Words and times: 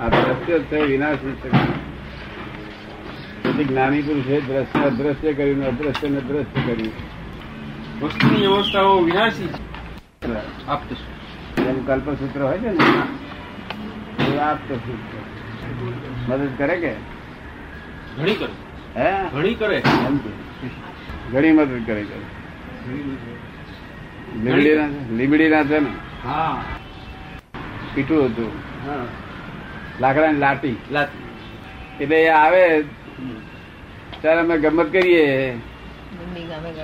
આ 0.00 0.08
દ્રશ્ય 0.08 0.58
છે 0.58 0.82
વિનાશી 0.82 1.30
છે. 1.30 1.50
તેથી 3.42 3.64
જ્ઞાની 3.64 4.02
પુરુષે 4.02 4.40
દ્રશ્ય 4.40 4.78
અદ્રશ્ય 4.84 5.32
કર્યું 5.32 5.66
અદ્રશ્ય 5.66 6.08
ને 6.08 6.20
દ્રશ્ય 6.20 6.74
કર્યું. 6.74 6.92
વસ્તુની 8.02 8.46
અવસ્થાઓ 8.46 9.00
વિનાશી 9.00 9.46
છે. 9.46 9.68
એમ 11.68 11.86
કલ્પસૂત્ર 11.86 12.42
હોય 12.42 12.58
છે 12.58 12.68
ને 12.68 12.84
એ 14.24 14.38
આપતો 14.38 14.76
સૂત્ર. 14.76 15.18
મદદ 16.28 16.48
કરે 16.58 16.76
કે? 16.76 16.92
ઘણી 18.18 18.34
કરે. 18.34 19.00
હે? 19.00 19.28
ઘણી 19.28 19.54
કરે. 19.54 19.82
ઘણી 21.32 21.52
મદદ 21.52 21.86
કરે 21.86 22.02
કે. 22.02 22.16
લીમડી 25.14 25.48
ના 25.48 25.64
છે 25.64 25.78
ને? 25.78 25.90
હા. 26.24 26.62
પીઠું 27.94 28.24
હતું. 28.24 28.52
હા. 28.86 28.94
લાકડાની 30.02 30.42
લાટી. 30.44 30.76
લાતી 30.94 31.22
એટલે 32.02 32.16
એ 32.26 32.28
આવે 32.42 32.62
ત્યારે 34.20 34.40
અમે 34.44 34.54
ગમત 34.64 34.88
કરીએ 34.94 35.26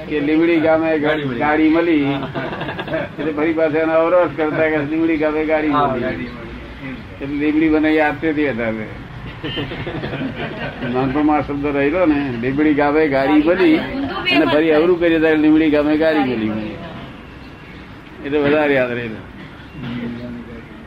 કે 0.08 0.16
લીમડી 0.28 0.60
ગામે 0.66 0.88
ગાડી 1.04 1.70
મળી. 1.76 2.14
એટલે 3.18 3.32
ફરી 3.38 3.54
પાસે 3.58 3.78
એનો 3.84 3.94
અવરોધ 4.00 4.32
કરતા 4.38 4.68
કે 4.72 4.78
લીમડી 4.90 5.20
ગામે 5.22 5.42
ગાડી 5.50 5.74
મળી. 5.76 6.30
એટલે 7.22 7.36
લીમડી 7.42 7.70
બનાવી 7.74 8.02
આપતી 8.06 8.32
હતી 8.32 8.48
વધારે 8.50 8.86
નાનપણમાં 10.94 11.38
આ 11.38 11.46
શબ્દ 11.46 11.66
રહેલો 11.78 12.00
ને 12.12 12.18
લીમડી 12.42 12.74
ગામે 12.80 13.02
ગાડી 13.14 13.42
મળી 13.48 13.78
અને 14.34 14.46
ફરી 14.52 14.72
અવરું 14.78 14.96
કરી 15.00 15.20
ત્યારે 15.24 15.40
લીમડી 15.44 15.70
ગામે 15.76 15.94
ગાડી 16.02 16.26
મળી. 16.32 16.76
એટલે 18.24 18.38
વધારે 18.44 18.74
યાદ 18.78 18.92
રહેલું. 18.98 19.24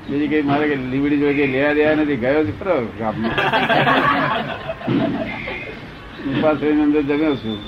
બીજી 0.09 0.27
કઈ 0.27 0.41
મારે 0.41 0.75
લીમડી 0.75 1.17
જોઈ 1.17 1.33
કઈ 1.33 1.47
લેવા 1.47 1.73
દેવા 1.73 1.95
નથી? 1.95 2.15
ગયો 2.15 2.45
છે 2.45 2.59
ખરો 2.59 2.87
ગામમાં. 2.99 3.31
ઉપાસ 6.37 6.63
અંદર 6.63 7.01
જમ્યો 7.01 7.35
છું. 7.35 7.59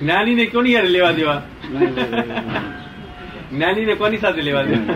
જ્ઞાનીને 0.00 0.46
કોની 0.46 0.72
યાર 0.72 0.84
લેવા 0.84 1.12
દેવા? 1.12 1.42
જ્ઞાનીને 3.52 3.94
કોની 3.94 4.18
સાથે 4.18 4.42
લેવા 4.42 4.62
દેવા? 4.62 4.94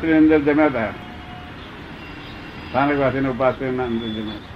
થઈને 0.00 0.16
અંદર 0.16 0.38
જમ્યા 0.38 0.66
હતા 0.66 0.92
સ્થાનક 2.68 2.98
વાસીને 2.98 3.28
ઉપાસ 3.28 3.54
થઈને 3.54 3.82
અંદર 3.82 4.06
જમ્યા 4.06 4.52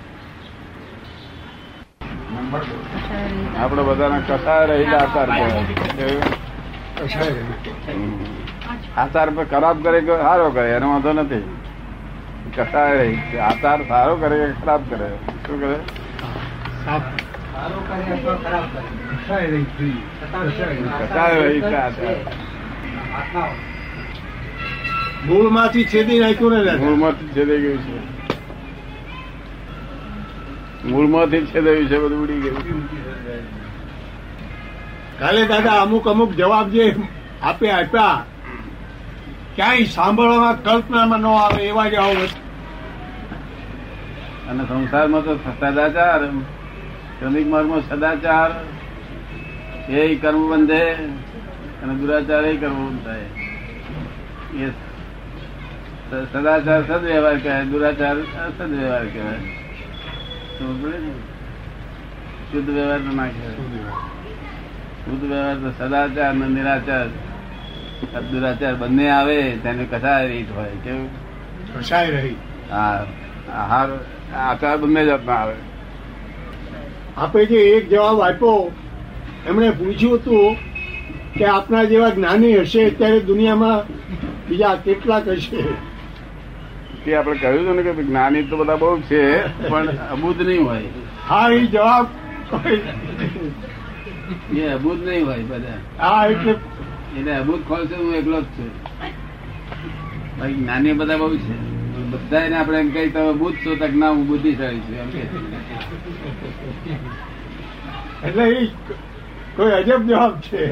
આપડે 3.59 3.83
બધાના 3.83 4.19
કથા 4.19 4.65
રહેલા. 4.65 5.07
હમ. 7.89 8.46
આચાર 8.97 9.31
પર 9.31 9.45
ખરાબ 9.45 9.83
કરે 9.83 10.01
કે 10.01 10.15
સારો 10.23 10.51
કરે 10.51 10.71
એનો 10.73 10.89
વાંધો 10.91 11.13
નથી. 11.13 11.45
કથા 12.57 12.93
રહી 12.93 13.39
આચાર 13.39 13.79
સારો 13.89 14.17
કરે 14.17 14.37
કે 14.39 14.53
ખરાબ 14.61 14.83
કરે? 14.91 15.09
શું 15.47 15.57
કરે? 15.61 15.77
મૂળમાંથી 25.27 25.85
છેદી 25.85 26.19
નાખ્યું 26.21 26.53
ને. 26.65 26.77
મૂળમાંથી 26.77 27.29
છેદાઈ 27.37 27.63
ગયું 27.63 27.83
છે. 27.87 27.97
મૂળમાંથી 30.87 31.41
જ 31.41 31.47
છેદાયું 31.55 31.89
છે 31.89 31.99
બધું 31.99 32.23
ઉડી 32.23 32.41
ગયું 32.41 32.83
કાલે 35.21 35.43
દાદા 35.47 35.81
અમુક 35.83 36.09
અમુક 36.09 36.33
જવાબ 36.33 36.69
જે 36.71 36.85
આપે 37.43 37.71
આપ્યા 37.71 38.17
ક્યાંય 39.57 39.85
સાંભળવામાં 39.85 40.63
કલ્પનામાં 40.63 41.21
ન 41.21 41.27
આવે 41.27 41.63
એવા 41.63 41.89
જ 41.89 41.95
હતા. 41.95 42.47
અને 44.51 44.65
સંસારમાં 44.65 45.25
તો 45.25 45.37
સદાચાર 45.37 46.27
ક્રમિક 47.19 47.47
માર્ગમાં 47.47 47.89
સદાચાર 47.89 48.65
એ 49.93 50.15
કર્મ 50.15 50.51
બંધે 50.51 50.93
અને 51.83 51.95
દુરાચાર 51.95 52.45
એ 52.45 52.57
કર્મ 52.57 52.89
બંધ. 52.89 53.05
થાય 53.05 53.19
એ 54.59 54.71
સદાચાર 56.33 56.87
સદવ્યવહાર 56.87 57.39
કહેવાય 57.39 57.65
દુરાચાર 57.65 58.17
અસદવ્યવહાર 58.17 59.07
કહેવાય. 59.07 59.39
શુદ્ધ 62.53 62.71
વ્યવહાર 62.71 62.99
તો 62.99 63.17
ના 63.17 63.27
કહેવાય. 63.27 63.55
શુદ્ધ 65.05 65.25
વ્યવહાર. 65.25 65.55
તો 65.55 65.71
સદાચાર 65.71 66.31
અને 66.31 66.49
નિરાચાર. 66.49 67.07
આ 68.15 68.21
દુરાચાર 68.31 68.75
બંને 68.83 69.07
આવે 69.11 69.39
તેને 69.63 69.85
કસાય 69.93 70.27
રીત 70.29 70.51
હોય 70.57 70.77
કેવું 70.85 71.09
કસાય 71.75 72.11
રહી. 72.11 72.37
હા 72.71 72.99
આહાર 73.61 73.89
આચાર 74.47 74.77
બંને 74.83 75.03
જાતના 75.09 75.39
આવે. 75.43 75.57
આપે 77.17 77.41
જે 77.51 77.59
એક 77.77 77.85
જવાબ 77.91 78.19
આપ્યો 78.21 78.61
એમણે 79.49 79.69
પૂછ્યું 79.81 80.19
હતું 80.19 80.49
કે 81.37 81.45
આપના 81.55 81.85
જેવા 81.93 82.13
જ્ઞાની 82.17 82.55
હશે 82.59 82.83
ત્યારે 83.01 83.21
દુનિયામાં 83.21 83.81
બીજા 84.49 84.77
કેટલાક 84.85 85.27
હશે? 85.37 85.63
તે 87.05 87.11
આપણે 87.17 87.39
કહ્યું 87.41 87.61
હતું 87.63 87.77
ને 87.77 87.83
કે 87.89 87.93
જ્ઞાની 88.03 88.45
તો 88.51 88.55
બધા 88.61 88.79
બહુ 88.83 88.91
છે 89.11 89.23
પણ 89.69 89.89
અબુધ 90.13 90.41
નહીં 90.49 90.65
હોય. 90.69 90.89
હા 91.29 91.49
એ 91.59 91.61
જવાબ 91.67 92.07
એ 94.57 94.63
અબુધ 94.77 95.01
નહીં 95.09 95.25
હોય 95.27 95.45
બધા. 95.51 95.79
હા 96.01 96.23
એટલે 96.33 96.53
એટલે 97.19 97.33
અભૂત 97.41 97.63
ખોલ 97.69 97.83
છે 97.89 97.97
હું 98.03 98.15
એકલો 98.21 98.39
જ 98.43 98.47
છું. 98.57 98.71
બાકી 100.39 100.59
જ્ઞાની 100.61 100.95
બધા 101.01 101.19
બહુ 101.23 101.37
છે. 101.45 101.55
બધા 102.13 102.43
એને 102.47 102.57
આપણે 102.59 102.79
એમ 102.81 102.89
કહી 102.95 103.11
તમે 103.15 103.33
બુદ્ધ 103.43 103.59
છો 103.65 103.71
તક 103.81 103.93
ના 104.01 104.11
હું 104.17 104.25
બુદ્ધિશાળી 104.31 104.83
છું 104.87 104.97
એમ 105.03 105.09
કે 105.15 105.23
એટલે 108.27 108.45
એ 108.59 108.71
કોઈ 109.57 109.75
અજબ 109.79 110.03
જવાબ 110.09 110.35
છે. 110.47 110.63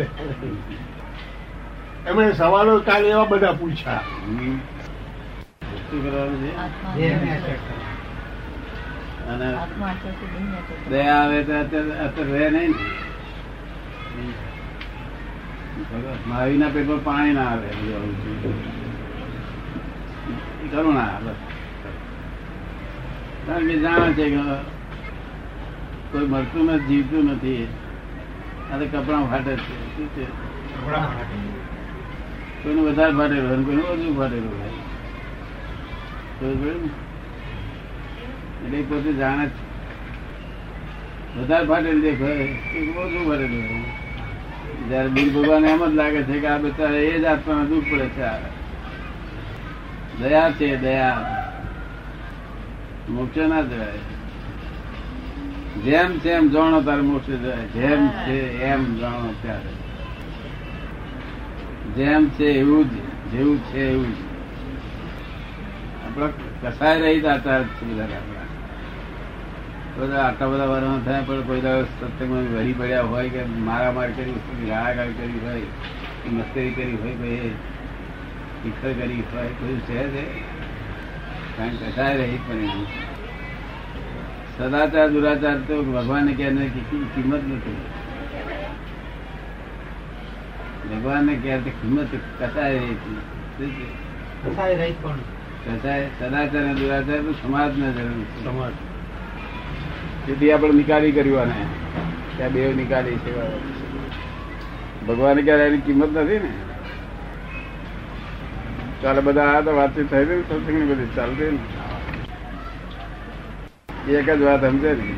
એમણે 2.08 2.32
સવાલો 2.40 2.72
કાલે 2.88 3.06
એવા 3.14 3.28
બધા 3.30 3.54
પૂછ્યા. 3.60 4.04
અને 9.30 9.48
દયા 10.90 11.18
આવે 11.20 11.38
તો 11.46 11.52
અત્યારે 11.60 12.32
રહે 12.32 12.46
નહીં 12.56 12.72
માવી 16.26 16.58
ના 16.58 16.68
પેટમાં 16.68 17.04
પાણી 17.04 17.32
ના 17.32 17.42
આવે. 17.42 17.68
કરુણા 20.70 21.20
બસ. 21.24 21.34
કારણ 23.46 23.66
કે 23.66 23.78
જાણે 23.78 24.12
છે 24.12 24.30
કે 24.30 24.36
કોઈ 26.12 26.26
મરતું 26.26 26.64
નથી 26.66 26.84
જીવતું 26.84 27.24
નથી. 27.24 27.68
આ 28.72 28.78
તો 28.78 28.84
કપડા 28.84 29.26
ફાટે 29.30 29.56
છે. 29.56 29.96
શું 29.96 30.08
છે? 30.08 30.24
કોઈનું 32.62 32.84
વધારે 32.86 33.12
ફાટેલું 33.12 33.48
હોય 33.48 33.64
કોઈનું 33.64 33.84
ઓછું 33.84 34.18
ફાટેલું 34.18 34.54
હોય? 34.60 34.70
એટલે 38.64 38.82
પોતે 38.82 39.12
જાણે 39.12 39.50
વધારે 41.38 41.66
ફાટેલું 41.66 42.00
દેખાય 42.00 42.48
ઓછું 43.04 43.28
ફાટેલું 43.28 43.62
હોય 43.62 44.03
જયારે 44.88 45.08
બિલ 45.08 45.32
ભગવાન 45.32 45.64
એમ 45.64 45.86
જ 45.86 45.94
લાગે 45.94 46.22
છે 46.22 46.40
કે 46.40 46.46
આ 46.46 46.58
બધા 46.58 46.88
એ 46.88 47.20
જ 47.20 47.24
આત્માને 47.24 47.66
દુઃખ 47.66 47.84
પડે 47.92 48.06
છે 48.06 48.64
દયા 50.22 50.50
છે 50.50 50.76
દયા. 50.76 51.40
મોક્ષ 53.08 53.36
ના 53.36 53.62
જવાય. 53.62 53.98
જેમ 55.84 56.18
છે 56.18 56.30
એમ 56.30 56.48
જાણો 56.48 56.82
તારે 56.82 57.02
મોક્ષ 57.02 57.26
જવાય. 57.26 57.56
જેમ 57.56 58.08
છે 58.08 58.62
એમ 58.62 58.98
જાણો 58.98 59.34
ત્યારે. 59.42 59.84
જેમ 61.96 62.28
છે 62.28 62.44
એવું 62.44 62.90
જ 62.90 62.92
જેવું 63.32 63.58
છે 63.58 63.90
એવું 63.90 64.12
જ. 64.12 64.16
આપડે 66.06 66.68
કસાય 66.68 67.00
રહી 67.00 67.26
આચાર 67.26 67.62
છે 67.62 68.33
બધા 69.98 70.22
આટલા 70.22 70.46
બધા 70.46 70.64
વર્ષ 70.64 71.04
થાય 71.04 71.22
પણ 71.22 71.40
કોઈ 71.40 71.60
દિવસ 71.60 71.86
સત્સંગમાં 72.00 72.54
વળી 72.54 72.72
પડ્યા 72.72 73.02
હોય 73.02 73.28
કે 73.28 73.44
મારામાર 73.44 74.10
કરી 74.10 74.32
ગાળાગાળ 74.68 75.06
કરી 75.06 75.40
હોય 75.44 75.60
કે 76.22 76.30
મસ્કરી 76.30 76.70
કરી 76.70 76.96
હોય 77.02 77.12
કોઈ 77.14 77.50
શિખર 78.62 78.92
કરી 78.92 79.22
હોય 79.32 79.48
કોઈ 79.48 79.76
છે 79.76 80.08
છે 80.08 80.24
કારણ 81.56 81.68
કે 81.68 81.86
કસાય 81.86 82.16
રહી 82.16 82.38
પણ. 82.48 82.86
સદાચાર 84.58 85.08
દુરાચાર 85.10 85.58
તો 85.58 85.82
ભગવાન 85.82 86.26
કે 86.26 86.50
કિંમત 87.14 87.44
નથી. 87.48 87.76
ભગવાનને 90.90 91.34
કે 91.34 91.58
કિંમત 91.58 92.08
કસાય 92.40 92.78
રહી 92.78 92.96
કસાય 94.44 94.74
રહી 94.74 94.94
પણ. 95.02 95.22
કસાય 95.66 96.06
સદાચાર 96.18 96.74
દુરાચાર 96.74 97.20
તો 97.20 97.32
સમાજને 97.32 97.92
જરૂર 97.92 98.26
સમાજ. 98.44 98.93
તેથી 100.26 100.52
આપણે 100.52 100.72
નિકાલી 100.72 101.12
કર્યું 101.12 101.50
ત્યાં 102.36 102.52
બે 102.52 102.72
નિકાલી 102.72 103.16
છે. 103.16 103.32
ભગવાન 105.06 105.40
ક્યારે 105.40 105.64
એની 105.66 105.78
કિંમત 105.78 106.16
નથી 106.18 106.38
ને? 106.38 106.52
ચાલે 109.02 109.20
બધા 109.20 109.48
આ 109.48 109.60
તો 109.60 109.76
વાતચીત 109.76 110.10
થઈ 110.10 110.24
રહી 110.24 110.42
સત્સંગની 110.42 110.88
બધી 110.92 111.10
ચાલતી 111.16 111.50
ને. 111.50 111.62
એક 114.12 114.30
જ 114.30 114.40
વાત 114.42 114.62
સમજે 114.64 114.92
ને. 114.92 115.08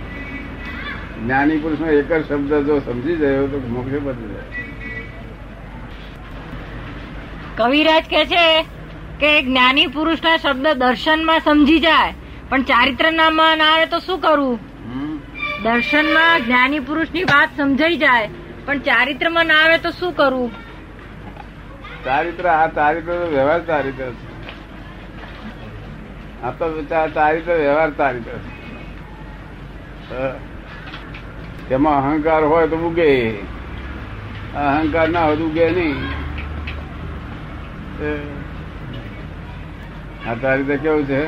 જ્ઞાની 1.22 1.58
પુરુષ 1.58 1.80
નો 1.80 1.86
એક 1.86 2.12
જ 2.12 2.28
શબ્દ 2.28 2.52
જો 2.66 2.78
સમજી 2.80 3.16
જાય 3.16 3.46
તો 3.46 3.58
મોક્ષે 3.68 3.98
બદલી 3.98 4.34
જાય. 4.34 4.48
કવિરાજ 7.56 8.04
કે 8.10 8.24
છે 8.24 8.46
કે 9.20 9.42
જ્ઞાની 9.42 9.86
પુરુષના 9.86 10.36
શબ્દ 10.36 10.66
દર્શનમાં 10.66 11.40
સમજી 11.40 11.80
જાય, 11.80 12.14
પણ 12.48 12.62
ચારિત્રનામાં 12.62 13.58
ના 13.58 13.74
આવે 13.74 13.86
તો 13.86 13.98
શું 13.98 14.18
કરવું? 14.20 14.65
દર્શનમાં 15.64 16.44
જ્ઞાની 16.46 16.80
પુરુષની 16.88 17.24
વાત 17.24 17.50
સમજાઈ 17.56 17.96
જાય 17.96 18.28
પણ 18.66 18.78
ચારિત્રમાં 18.88 19.46
ના 19.46 19.60
આવે 19.62 19.78
તો 19.78 19.90
શું 19.90 20.12
કરવું 20.16 20.50
ચારિત્ર 22.04 22.46
આ 22.54 22.66
ચારિત્ર 22.78 23.12
તો 23.20 23.26
વ્યવહાર 23.30 23.62
ચારિત્ર 23.70 24.08
છે. 24.10 24.26
આ 26.44 26.50
તો 26.58 26.66
ચારિત્ર 27.14 27.54
વ્યવહાર 27.54 27.90
ચારિત્ર 28.00 28.34
છે. 30.08 30.20
તેમાં 31.68 31.98
અહંકાર 32.02 32.42
હોય 32.52 32.66
તો 32.66 32.78
ઉગે 32.88 33.10
અહંકાર 34.64 35.08
ના 35.08 35.24
હોય 35.24 35.36
તો 35.36 35.46
ઉગે 35.46 35.66
નહીં. 35.70 35.98
આ 40.28 40.34
ચારિત્ર 40.42 40.76
કેવું 40.84 41.04
છે? 41.06 41.22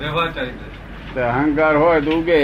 વ્યવહાર 0.00 0.28
ચારિત્ર 0.32 0.66
તો 1.14 1.20
અહંકાર 1.30 1.74
હોય 1.76 2.00
તો 2.00 2.18
ઉગે 2.18 2.42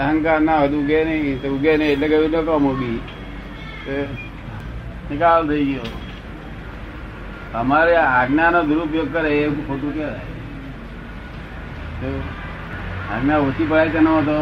અહંકાર 0.00 0.40
ના 0.40 0.58
હોય 0.58 0.68
ઉગે 0.68 0.98
નહીં, 1.04 1.42
તો 1.42 1.48
ઉગે 1.48 1.72
નહીં 1.76 1.92
એટલે 1.92 2.06
કહ્યું 2.08 2.30
લોકો 2.30 2.58
મૂકી 2.58 3.00
નિકાલ 5.10 5.42
થઈ 5.48 5.64
ગયો. 5.64 5.88
અમારે 7.54 7.94
આજ્ઞાનો 7.96 8.60
દુરુપયોગ 8.70 9.08
કરે 9.12 9.30
એ 9.38 9.48
ખોટું 9.68 9.92
કહેવાય. 9.94 10.26
આજ્ઞા 13.12 13.40
ઓછી 13.48 13.68
પડે 13.70 13.88
તેનો 13.90 14.12
તો 14.22 14.38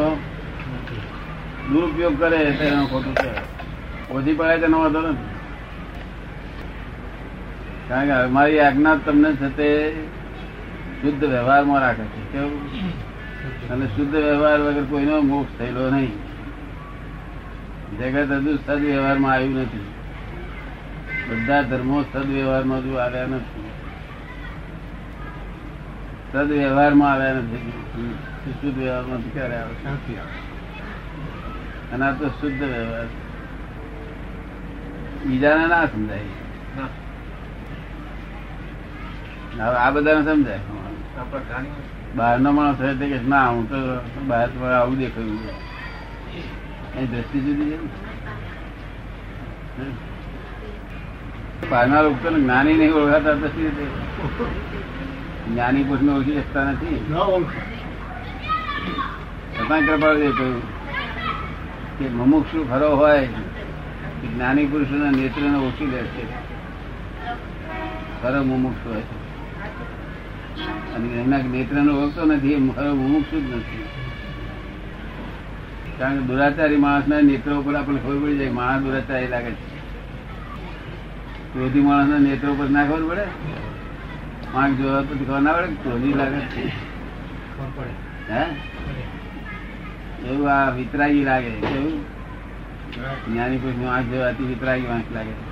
દુરુપયોગ 1.73 2.15
કરે 2.21 2.41
તેનો 2.61 2.87
ખોટું 2.87 3.15
કહેવાય. 3.15 3.45
ઓછી 4.15 4.39
પડે 4.39 4.57
તેનો 4.63 4.77
વાંધો 4.83 5.01
નથી. 5.01 5.29
કારણ 7.89 8.07
કે 8.07 8.15
અમારી 8.25 8.61
આજ્ઞા 8.61 8.97
તમને 9.05 9.31
છે 9.41 9.49
તે 9.59 9.69
શુદ્ધ 11.03 11.25
વ્યવહારમાં 11.25 11.81
રાખે 11.81 12.05
છે. 12.13 12.21
કેવું? 12.33 12.63
અને 13.71 13.87
શુદ્ધ 13.87 14.15
વ્યવહાર 14.15 14.61
વગર 14.61 14.85
કોઈનો 14.85 15.21
મોક્ષ 15.21 15.59
થયેલો 15.59 15.91
નહીં. 15.91 16.13
જગત 17.99 18.33
હજુ 18.33 18.57
સદવ્યવહારમાં 18.57 19.33
આવ્યું 19.33 19.61
નથી. 19.61 19.81
બધા 21.31 21.63
ધર્મો 21.63 22.03
સદવ્યવહારમાં 22.03 22.79
હજુ 22.79 22.95
આવ્યા 22.95 23.27
નથી. 23.27 23.71
સદવ્યવહારમાં 26.33 27.13
આવ્યા 27.13 27.33
નથી. 27.33 27.73
શુદ્ધ 28.61 28.79
વ્યવહારમાં 28.79 29.33
ક્યારે 29.33 29.57
આવે. 29.57 29.91
નથી 29.93 30.17
આવે? 30.19 30.51
અને 31.93 32.05
આ 32.05 32.13
તો 32.13 32.29
શુદ્ધ 32.29 32.63
વ્યવહાર 32.63 33.07
બીજાને 35.27 35.67
ના 35.67 35.87
સમજાય. 35.87 36.21
હવે 39.61 39.77
આ 39.77 39.91
બધાને 39.91 40.25
સમજાય. 40.25 40.59
આપણા 41.19 41.63
બહારનો 42.17 42.53
માણસ 42.53 42.81
રહે 42.81 42.95
કે 42.95 43.19
ના 43.29 43.49
હું 43.49 43.69
તો 43.69 43.77
બહાર 44.27 44.73
આવું 44.73 44.99
દેખાયું 44.99 45.39
એ 46.99 47.07
દ્રષ્ટિ 47.07 47.41
જુદી 47.41 47.71
છે. 47.71 47.81
બહારના 51.71 52.03
લોકો 52.03 52.31
જ્ઞાની 52.31 52.75
નહીં 52.75 52.93
ઓળખાતા 52.93 53.33
દ્રષ્ટિ 53.33 53.63
રીતે? 53.63 53.87
જ્ઞાની 55.51 55.85
પુરુષને 55.85 56.13
ઓળખી 56.13 56.35
શકતા 56.35 56.65
નથી. 56.65 57.15
છતાં 59.57 59.81
કૃપાળુએ 59.87 60.31
કહ્યું 60.33 60.63
કે 61.99 62.09
મુમુક્ષુ 62.09 62.69
ખરો 62.71 62.97
હોય 62.97 63.27
જ્ઞાની 64.35 64.67
પુરુષોના 64.67 65.11
નેત્રને 65.11 65.49
ને 65.49 65.59
લે 65.87 65.99
છે. 65.99 66.25
ખરો 68.23 68.43
મુમુક્ષુ 68.43 68.91
હોય 68.91 69.01
છે. 70.57 71.21
એના 71.21 71.37
નેત્ર 71.37 71.49
નેત્રને 71.49 71.93
ઓળખતો 71.93 72.25
નથી 72.25 72.53
એ 72.53 72.57
જ 72.57 72.61
નથી. 72.61 73.85
કારણ 75.99 76.17
કે 76.17 76.23
દુરાચારી 76.23 76.77
માણસના 76.77 77.21
નેત્રો 77.21 77.61
ઉપર 77.61 77.75
આપણને 77.75 78.01
ખબર 78.01 78.19
પડી 78.23 78.39
જાય 78.39 78.51
માણસ 78.51 78.83
દુરાચારી 78.83 79.29
લાગે 79.29 79.51
છે. 79.51 79.81
ક્રોધી 81.53 81.81
માણસના 81.81 82.19
નેત્રો 82.19 82.53
ઉપર 82.53 82.71
ના 82.71 82.85
ખબર 82.85 83.09
પડે? 83.09 83.25
માણસ 84.55 84.77
જોવા 84.77 85.01
પછી 85.01 85.25
ખબર 85.25 85.41
ના 85.41 85.53
પડે 85.53 85.67
ક્રોધી 85.67 86.15
લાગે 86.15 86.41
છે? 86.41 86.69
હે? 88.33 88.45
એવું 90.29 90.51
આ 90.51 90.71
વિતરાગી 90.71 91.25
લાગે 91.25 91.51
કેવું? 91.51 92.21
જ્ઞાની 93.29 93.57
પુરુષ 93.57 93.89
આંખ 93.89 94.05
જોવાથી 94.05 94.45
વિતરાગી 94.45 94.87
આંખ 94.87 95.05
લાગે 95.15 95.50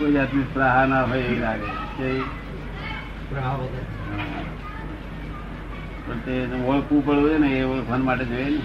કોઈ 0.00 0.12
જાતની 0.12 0.42
સ્પ્રાહા 0.42 0.86
ના 0.86 1.02
હોય 1.02 1.18
એવી 1.18 1.40
લાગે. 1.40 2.20
પણ 6.06 6.18
તે 6.18 6.48
ઓળખવું 6.66 7.06
પડવું 7.06 7.40
ને 7.40 7.48
એ 7.48 7.62
ઓળખવા 7.62 7.96
માટે 7.96 8.24
જોઈએ 8.24 8.44
ને. 8.44 8.58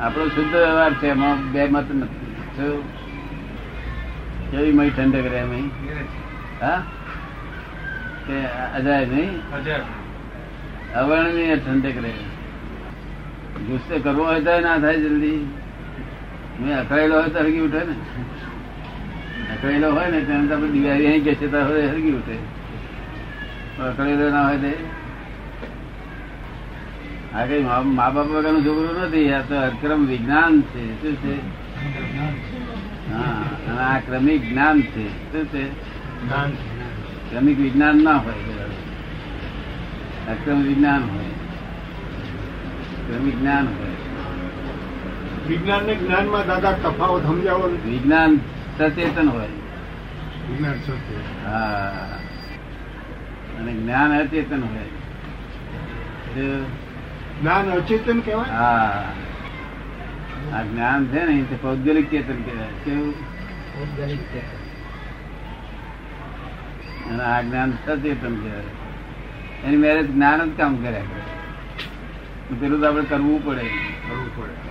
આપણો 0.00 0.28
શુદ્ધ 0.28 0.54
વ્યવહાર 0.54 0.94
છે 0.94 1.06
એમાં 1.06 1.52
બે 1.52 1.68
મત 1.68 1.94
નથી. 1.94 2.82
કેવી 4.50 4.72
મય 4.72 4.90
ઠંડક 4.90 5.26
રહે 5.32 5.44
મય? 5.44 5.60
હા? 6.60 6.82
કે 8.26 8.46
અજાય 8.46 9.06
નહીં 9.06 9.40
અવર્ણનીય 10.94 11.56
ઠંડક 11.56 11.96
રહે. 12.02 12.12
ગુસ્સે 13.66 13.98
કરવો 13.98 14.24
હોય 14.24 14.40
તો 14.40 14.60
ના 14.60 14.78
થાય 14.78 14.96
જલ્દી. 14.96 15.54
મેં 16.60 16.80
અકળાયેલો 16.80 17.20
હોય 17.20 17.28
તો 17.28 17.38
હરગી 17.38 17.60
ઉઠે 17.60 17.78
ને. 17.78 17.94
અકળાયેલો 19.56 19.88
હોય 19.92 20.08
ને 20.10 20.20
તેને 20.20 20.46
તમે 20.48 20.68
દિવાળી 20.68 21.06
અહીં 21.06 21.24
કે 21.24 21.34
છે 21.34 21.50
તો 21.50 21.58
હવે 21.58 21.86
હરગી 21.86 22.10
ઉઠે. 22.10 22.36
અકળેલો 23.82 24.30
ના 24.30 24.48
હોય 24.48 24.58
તે 24.58 24.72
આ 27.34 27.46
કઈ 27.46 27.62
મા 27.62 27.80
મા 27.80 28.10
બાપ 28.10 28.26
વગરનું 28.26 28.64
છોકરું 28.64 29.00
નથી 29.02 29.32
આ 29.32 29.40
તો 29.40 29.54
અક્રમ 29.54 30.06
વિજ્ઞાન 30.06 30.60
છે 30.60 30.82
શું 31.00 31.16
છે? 31.16 31.34
હા 33.12 33.94
આ 33.94 33.98
ક્રમિક 33.98 34.42
જ્ઞાન 34.50 34.82
છે 34.82 35.04
શું 35.32 35.44
છે? 35.46 35.64
ક્રમિક 37.30 37.58
વિજ્ઞાન 37.58 37.96
ના 38.04 38.16
હોય 38.16 38.44
અક્રમ 40.28 40.62
વિજ્ઞાન 40.62 41.02
હોય. 41.02 41.32
ક્રમિક 43.06 43.40
જ્ઞાન 43.40 43.66
હોય. 43.66 43.94
વિજ્ઞાન 45.48 45.84
ને 45.86 45.94
જ્ઞાનમાં 45.94 46.46
દાદા 46.46 46.72
તફાવત 46.72 47.22
સમજાવો 47.22 47.66
વિજ્ઞાન 47.86 48.40
સચેતન 48.78 49.28
હોય. 49.28 49.46
હા. 51.44 51.88
અને 53.58 53.72
જ્ઞાન 53.72 54.18
અચેતન 54.18 54.60
હોય. 54.60 54.88
જ્ઞાન 57.40 57.70
અચેતન 57.70 58.20
કહેવાય? 58.20 58.50
હા. 58.50 59.04
આ 60.54 60.62
જ્ઞાન 60.62 61.06
છે 61.06 61.26
ને 61.26 61.42
તે 61.42 61.56
પૌદ્ગલિક 61.62 62.10
ચેતન 62.10 62.42
કહેવાય. 62.42 62.68
કેવું? 62.84 63.14
અને 67.10 67.24
આ 67.24 67.40
જ્ઞાન 67.40 67.72
સચેતન 67.86 68.36
કહેવાય. 68.36 68.62
એની 69.64 69.76
મેરેજ 69.76 70.14
જ્ઞાન 70.14 70.50
જ 70.50 70.56
કામ 70.56 70.76
કર્યા 70.76 71.00
કરે. 71.00 72.56
પેલું 72.60 72.80
તો 72.80 72.88
આપણે 72.88 73.04
કરવું 73.04 73.44
પડે. 73.44 73.64
કરવું 74.08 74.36
પડે. 74.36 74.65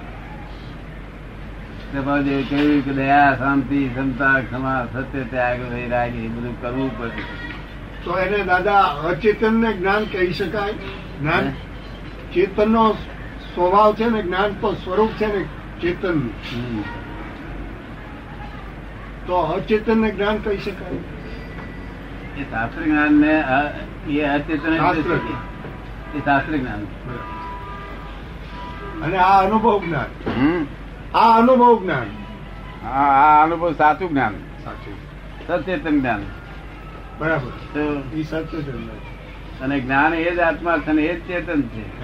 પ્રભાદેવ 1.95 2.41
કહ્યું 2.49 2.85
કે 2.85 2.93
દયા 2.93 3.35
શાંતિ 3.37 3.87
ક્ષમતા 3.87 4.39
ક્ષમા 4.39 4.87
સત્ય 4.93 5.23
ત્યાગ 5.23 5.59
વૈરાગ 5.73 6.15
એ 6.15 6.27
બધું 6.27 6.61
કરવું 6.61 6.99
પડે. 6.99 7.21
તો 8.03 8.19
એને 8.19 8.43
દાદા 8.43 8.81
અચેતન 8.81 9.53
ને 9.53 9.73
જ્ઞાન 9.73 10.03
કહી 10.03 10.33
શકાય? 10.33 10.73
જ્ઞાન? 11.21 11.51
ચેતન 12.33 12.71
નો 12.71 12.91
સ્વભાવ 13.55 13.93
છે 13.93 14.09
ને 14.09 14.21
જ્ઞાન 14.21 14.51
તો 14.51 14.73
સ્વરૂપ 14.73 15.09
છે 15.09 15.25
ને 15.25 15.43
ચેતન. 15.81 16.29
તો 19.27 19.35
અચેતન 19.35 19.97
ને 19.97 20.11
જ્ઞાન 20.11 20.37
કહી 20.37 20.57
શકાય? 20.57 20.97
એ 22.41 22.43
શાસ્ત્ર 22.43 22.81
જ્ઞાન 22.81 23.13
ને 23.13 23.43
એ 24.13 24.21
અચેતન. 24.21 24.73
એ 26.15 26.19
શાસ્ત્ર 26.19 26.57
જ્ઞાન 26.57 26.81
અને 29.03 29.17
આ 29.17 29.45
અનુભવ 29.45 29.81
જ્ઞાન. 29.85 30.09
હમ. 30.41 30.65
આ 31.15 31.37
અનુભવ 31.37 31.83
જ્ઞાન. 31.83 32.05
આ 32.87 33.03
આ 33.03 33.43
અનુભવ 33.43 33.73
સાચું 33.73 34.09
જ્ઞાન. 34.09 34.33
સાચું. 34.63 34.93
સચેતન 35.47 35.99
જ્ઞાન. 35.99 36.23
બરાબર. 37.19 37.79
એ 38.15 38.23
અને 39.61 39.79
જ્ઞાન 39.79 40.13
એ 40.13 40.35
જ 40.35 40.39
આત્મા 40.39 40.77
છે 40.77 40.91
એ 40.91 41.19
જ 41.19 41.27
ચેતન 41.27 41.61
છે. 41.61 42.03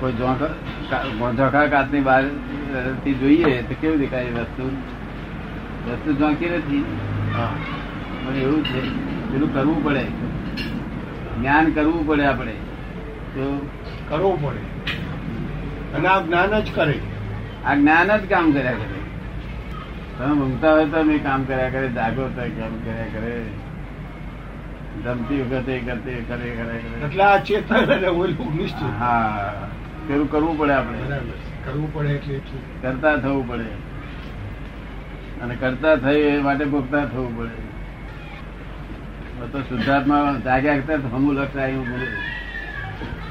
કોઈ 0.00 0.12
ઝોંખા 0.12 1.66
કાચની 1.66 2.00
બહારથી 2.00 3.14
જોઈએ 3.14 3.62
તો 3.62 3.74
કેવું 3.80 3.98
દેખાય 3.98 4.30
વસ્તુ? 4.30 4.76
વસ્તુ 5.90 6.12
ઝોંકી 6.12 6.48
નથી. 6.48 6.84
હા. 7.36 7.52
પણ 8.26 8.34
એવું 8.34 8.64
છે. 8.64 8.80
પેલું 9.32 9.54
કરવું 9.54 9.84
પડે. 9.84 10.31
જ્ઞાન 11.38 11.72
કરવું 11.72 12.06
પડે 12.06 12.24
આપણે. 12.26 12.52
તો 13.34 13.70
કરવું 14.08 14.42
પડે. 14.42 14.92
અને 15.96 16.08
આ 16.08 16.20
જ્ઞાન 16.20 16.60
જ 16.60 16.66
કરે. 16.74 16.98
આ 17.66 17.74
જ્ઞાન 17.74 18.16
જ 18.16 18.28
કામ 18.30 18.52
કર્યા 18.52 18.72
કરે. 18.72 19.02
તમે 20.18 20.34
ભૂમતા 20.34 20.72
હોય 20.72 20.84
તો 20.86 21.02
મેં 21.02 21.22
કામ 21.22 21.44
કર્યા 21.44 21.70
કરે 21.70 21.88
જાગો 21.88 22.22
તો 22.22 22.42
કામ 22.42 22.76
કર્યા 22.84 23.06
કરે. 23.12 23.44
જમતી 25.04 25.42
વખતે 25.42 25.78
કરતી 25.78 26.24
કરે 26.28 26.50
કરે. 26.50 27.04
એટલે 27.06 27.24
આ 27.24 27.42
ચેતન 27.42 27.76
અને 27.76 28.06
ઓલું 28.06 28.56
નિશ્ચિત. 28.56 29.00
હા 29.00 29.54
પેલું 30.08 30.30
કરવું 30.30 30.58
પડે 30.58 30.72
આપણે. 30.72 30.98
કરવું 31.64 31.94
પડે 31.94 32.08
એટલે. 32.08 32.40
કરતા 32.82 33.16
થવું 33.16 33.48
પડે. 33.48 33.92
અને 35.42 35.54
કરતા 35.54 35.96
થઈ 35.96 36.20
એ 36.20 36.40
માટે 36.40 36.64
ભોગતા 36.64 37.04
થવું 37.04 37.38
પડે. 37.38 37.71
તો 39.50 39.58
શુદ્ધાત્મા 39.68 40.20
જાગ્યા 40.44 40.78
કરતા 40.80 41.10
હમું 41.14 41.32
લક્ષ 41.38 41.58
આવ્યું 41.62 41.86
બોલું 41.90 42.12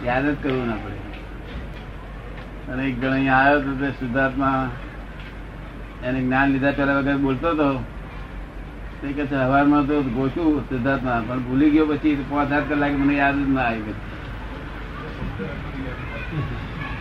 યાદ 0.07 0.25
જ 0.25 0.35
કરવું 0.43 0.67
ના 0.69 0.79
પડે. 0.83 0.99
અને 2.71 2.81
એક 2.89 2.95
જણ 3.01 3.13
અહીંયા 3.13 3.41
આવ્યો 3.43 3.59
હતો 3.61 3.71
તે 3.81 3.87
શુદ્ધાત્મા 3.99 4.59
એને 6.05 6.19
જ્ઞાન 6.25 6.47
લીધા 6.53 6.77
પેલા 6.79 6.97
વગર 6.99 7.17
બોલતો 7.25 7.47
હતો. 7.53 7.69
તે 9.01 9.07
કે 9.17 9.23
હવારમાં 9.29 9.83
તો 9.89 9.95
ગોઠું 10.17 10.57
સિદ્ધાર્થમાં 10.69 11.21
પણ 11.27 11.45
ભૂલી 11.45 11.71
ગયો 11.75 11.87
પછી 11.91 12.15
પાંચ 12.29 12.49
સાત 12.49 12.63
કલાક 12.69 12.93
મને 12.99 13.13
યાદ 13.21 13.37
જ 13.45 13.47
ના 13.55 13.67
આવી 13.69 13.95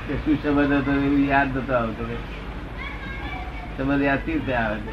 કે 0.06 0.14
શું 0.22 0.36
શબ્દ 0.42 0.70
હતો, 0.78 0.92
એવું 1.08 1.22
યાદ 1.32 1.48
નતો 1.56 1.72
આવતો. 1.80 2.04
શબ્દ 3.76 4.00
યાદ 4.08 4.20
કેવી 4.24 4.40
રીતે 4.40 4.54
આવે 4.62 4.76
છે? 4.86 4.92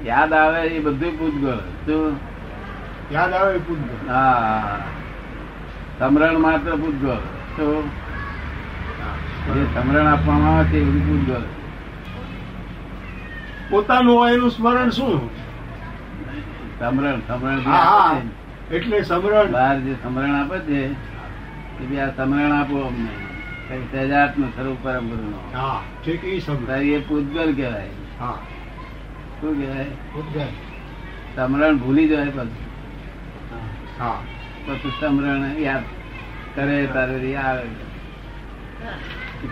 યાદ 0.00 0.32
આવે 0.32 0.60
એ 0.68 0.80
બધું 0.80 1.14
પૂતગળ 1.18 1.52
શું? 1.84 2.14
યાદ 3.10 3.32
આવે 3.32 3.58
પૂછજો 3.60 3.96
હા. 4.08 4.78
સમરણ 5.98 6.40
માત્ર 6.40 6.72
પૂતગળ 6.76 7.22
શું? 7.56 7.84
જે 9.46 9.62
સમરણ 9.74 10.08
આપવામાં 10.08 10.54
આવે 10.54 10.70
છે 10.70 10.78
એ 10.78 10.84
બધું 10.86 11.04
પૂતગળ 11.08 11.46
પોતાનું 13.70 14.14
હોય 14.14 14.34
એનું 14.34 14.50
સ્મરણ 14.50 14.90
શું? 14.92 15.20
સમરણ 16.78 17.20
સમરણ 17.22 18.28
એટલે 18.70 19.04
સમરણ. 19.04 19.50
બહાર 19.50 19.76
જે 19.78 19.94
સમરણ 20.02 20.34
આપે 20.34 20.58
છે 20.66 20.80
એ 21.80 21.84
બી 21.88 22.00
આ 22.00 22.12
સમરણ 22.12 22.52
આપો 22.52 22.76
અમને. 22.84 23.12
કઈ 23.68 23.84
સહેજાત્મ 23.90 24.42
સ્વરૂપ 24.54 24.78
પરમ 24.82 25.08
ગુરુનો. 25.10 25.40
હા 25.52 25.80
ઠીક 26.02 26.22
એ 26.24 26.40
સમરણ. 26.40 26.92
એ 26.92 27.00
પૂતગલ 27.00 27.50
કહેવાય. 27.54 27.92
હા. 28.18 28.38
શું 29.40 29.58
કહેવાય? 29.58 29.84
સમરણ 31.36 31.78
ભૂલી 31.78 32.08
જાય 32.08 32.28
પણ. 32.28 32.46
હા. 33.98 34.22
પછી 34.66 34.92
સમરણ 35.00 35.44
યાદ 35.58 35.82
કરે 36.54 36.86
તારે 36.86 37.36
આવે. 37.36 37.68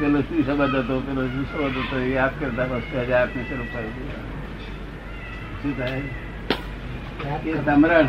પેલો 0.00 0.20
શું 0.20 0.46
શબ્દ 0.46 0.74
હતો? 0.74 1.00
પેલો 1.00 1.26
શું 1.26 1.52
શબ્દ 1.52 1.78
હતો? 1.78 1.98
યાદ 2.00 2.30
કરતા 2.40 2.64
બસ 2.64 2.82
હજાર 2.94 3.28
ને 3.36 3.44
શરૂ 3.48 3.64
થાય 3.72 3.84
શું 5.62 5.78
થાય? 5.78 6.02
એ 7.46 7.64
સમરણ 7.64 8.06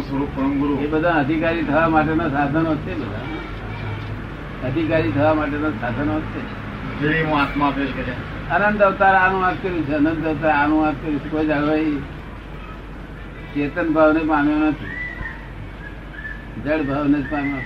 સ્વરૂપ 0.00 0.28
પરમ 0.36 0.58
ગુરુ 0.58 0.78
એ 0.80 0.86
બધા 0.86 1.10
અધિકારી 1.10 1.62
થવા 1.62 1.88
માટેના 1.88 2.28
સાધનો 2.28 2.74
જ 2.74 2.78
છે 2.78 2.94
બધા. 2.94 4.68
અધિકારી 4.68 5.12
થવા 5.12 5.34
માટેના 5.34 5.70
સાધનો 5.70 6.20
જ 6.20 6.22
છે. 6.22 6.59
અનંત 8.50 8.82
અવતાર 8.82 9.14
આનું 9.14 9.40
વાત 9.40 9.62
કર્યું 9.62 9.86
છે. 9.86 9.94
અનંત 9.94 10.26
અવતાર 10.26 10.50
આનું 10.50 10.82
વાત 10.82 10.94
કર્યું 10.94 11.20
છે. 11.20 11.28
કોઈ 11.28 11.46
જાણવા 11.46 11.76
ચેતન 13.54 13.92
ભાવને 13.92 14.20
પામ્યો 14.20 14.56
નથી. 14.56 14.90
જડ 16.64 16.82
ભાવને 16.82 17.22
જ 17.22 17.30
પામ્યો 17.30 17.60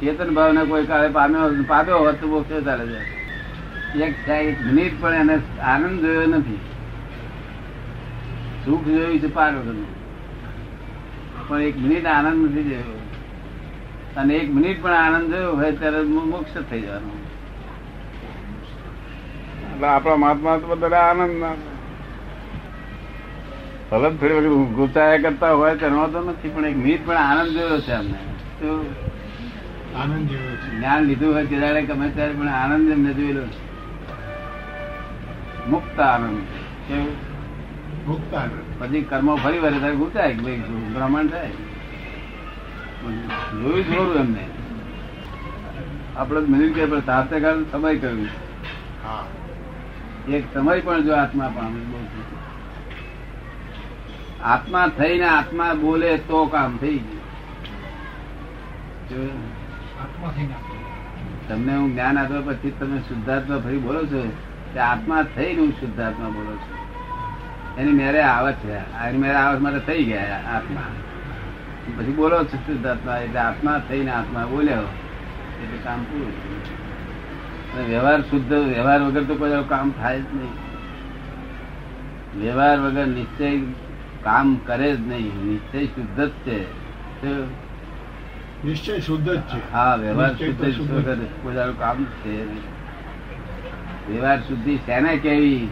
ચેતન 0.00 0.34
ભાવ 0.34 0.52
ને 0.52 0.64
કોઈ 0.64 0.84
કાળે 0.84 1.08
પામ્યો 1.08 1.64
પામ્યો 1.66 1.98
હોત 1.98 2.14
તો 2.20 2.26
મોક્ષે 2.26 2.60
ચાલે 2.60 2.86
છે. 2.86 3.00
એક 3.98 4.28
એક 4.28 4.66
મિનિટ 4.66 5.00
પણ 5.00 5.14
એને 5.14 5.60
આનંદ 5.60 6.00
જોયો 6.00 6.26
નથી. 6.26 6.58
સુખ 8.64 8.84
જોયું 8.84 9.18
છે 9.18 9.34
પાર 9.34 9.52
પણ 11.48 11.60
એક 11.60 11.78
મિનિટ 11.78 12.06
આનંદ 12.06 12.44
નથી 12.44 12.64
જોયો. 12.64 13.05
અને 14.16 14.34
એક 14.34 14.54
મિનિટ 14.54 14.82
પણ 14.82 14.92
આનંદ 14.92 15.34
જોયો 15.34 15.52
હોય 15.52 15.72
ત્યારે 15.72 16.02
મોક્ષ 16.02 16.70
થઈ 16.70 16.80
જવાનું. 16.80 17.16
એટલે 19.72 19.86
આપણા 19.86 20.16
મહાત્મા 20.16 20.56
તો 20.56 20.76
બધા 20.76 20.98
આનંદ 20.98 21.40
ના 21.40 21.52
ભલે 23.90 24.10
થોડી 24.10 24.48
વખત 24.48 24.72
ગુચાયા 24.72 25.16
કરતા 25.16 25.52
હોય 25.52 25.76
તેનો 25.76 26.08
તો 26.08 26.20
નથી 26.20 26.48
પણ 26.48 26.64
એક 26.64 26.76
મિનિટ 26.76 27.06
પણ 27.06 27.16
આનંદ 27.16 27.50
જોયો 27.50 27.80
છે 27.80 27.92
અમને. 27.92 28.18
તો 28.60 28.94
આનંદ 29.96 30.28
જોયો 30.28 30.56
છે. 30.56 30.76
જ્ઞાન 30.76 31.02
લીધું 31.02 31.34
હોય 31.34 31.46
ત્યારે 31.46 31.82
ગમે 31.82 32.08
ત્યારે 32.08 32.32
પણ 32.32 32.48
આનંદ 32.48 32.90
એમને 32.90 33.12
જોયેલો 33.14 33.42
છે. 33.42 33.66
મુક્ત 35.68 36.00
આનંદ. 36.00 36.38
કેવું? 36.88 37.14
મુક્ત 38.06 38.34
આનંદ. 38.34 38.82
પછી 38.82 39.02
કર્મો 39.02 39.36
ફરી 39.36 39.58
વળે 39.58 39.78
ત્યારે 39.78 39.94
ગુચાય 39.94 40.34
ભાઈ 40.34 40.62
બ્રાહ્મણ 40.94 41.26
થાય? 41.26 41.50
જોયું 43.10 43.84
જોરું 43.84 44.16
એમને 44.16 44.46
આપડે 46.16 46.40
મિલિન 46.40 46.72
કે 46.72 46.86
પણ 46.86 47.40
કાલ 47.40 47.64
સમય 47.72 47.96
કહ્યું 47.96 48.28
એક 50.34 50.44
સમય 50.54 50.80
પણ 50.80 51.02
જો 51.02 51.14
આત્મા 51.14 51.50
પામે 51.56 51.80
આત્મા 54.42 54.88
થઈને 54.88 55.28
આત્મા 55.28 55.74
બોલે 55.74 56.18
તો 56.18 56.46
કામ 56.46 56.76
થઈ 56.76 56.98
ગયું. 56.98 57.16
તમને 61.48 61.76
હું 61.76 61.92
જ્ઞાન 61.92 62.18
આપ્યા 62.18 62.40
પછી 62.40 62.70
તમે 62.70 62.98
શુદ્ધાત્મા 62.98 63.60
ફરી 63.64 63.78
બોલો 63.78 64.06
છો 64.06 64.32
કે 64.74 64.78
આત્મા 64.78 65.22
થઈને 65.22 65.60
હું 65.60 65.72
શુદ્ધાત્મા 65.72 66.28
બોલો 66.28 66.52
છું. 66.52 66.76
એની 67.78 67.92
મેરે 67.92 68.22
આવત 68.22 68.54
છે. 68.54 68.76
એની 68.76 69.18
મેરે 69.18 69.34
આવત 69.34 69.60
માટે 69.60 69.78
થઈ 69.78 70.04
ગયા 70.04 70.56
આત્મા. 70.56 71.05
પછી 71.98 72.12
બોલો 72.12 72.44
શુદ્ધાત્મા 72.44 73.16
એટલે 73.18 73.38
આત્મા 73.38 73.82
થઈને 73.88 74.10
આત્મા 74.10 74.46
બોલ્યો 74.46 74.82
એટલે 75.62 75.78
કામ 75.84 76.04
પૂરું 76.04 76.32
વ્યવહાર 77.88 78.22
શુદ્ધ 78.22 78.52
વ્યવહાર 78.52 79.02
વગર 79.02 79.24
તો 79.24 79.34
કોઈ 79.34 79.50
કામ 79.68 79.90
થાય 79.90 80.20
જ 80.20 80.24
નહીં. 80.34 80.52
વ્યવહાર 82.42 82.80
વગર 82.80 83.06
નિશ્ચય 83.06 83.58
કામ 84.22 84.60
કરે 84.66 84.96
જ 84.96 85.08
નહીં. 85.08 85.46
નિશ્ચય 85.46 85.86
શુદ્ધ 85.86 86.20
જ 86.20 86.30
છે. 86.30 86.62
નિશ્ચય 88.64 89.00
શુદ્ધ 89.00 89.30
જ 89.30 89.40
છે. 89.40 89.72
હા 89.72 89.94
વ્યવહાર 89.94 90.34
શુદ્ધ 90.34 90.64
જ. 90.64 90.90
વગર 90.90 91.16
કોઈ 91.42 91.54
કામ 91.78 92.04
છે 92.04 92.46
વ્યવહાર 94.12 94.40
શુદ્ધિ 94.40 94.76
શેને 94.76 95.16
કેવી? 95.16 95.68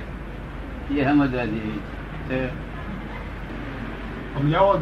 એ 0.90 1.04
સમજવા 1.04 1.44
જેવી 1.44 1.80
છે. 2.28 2.73
સમજાવો 4.34 4.72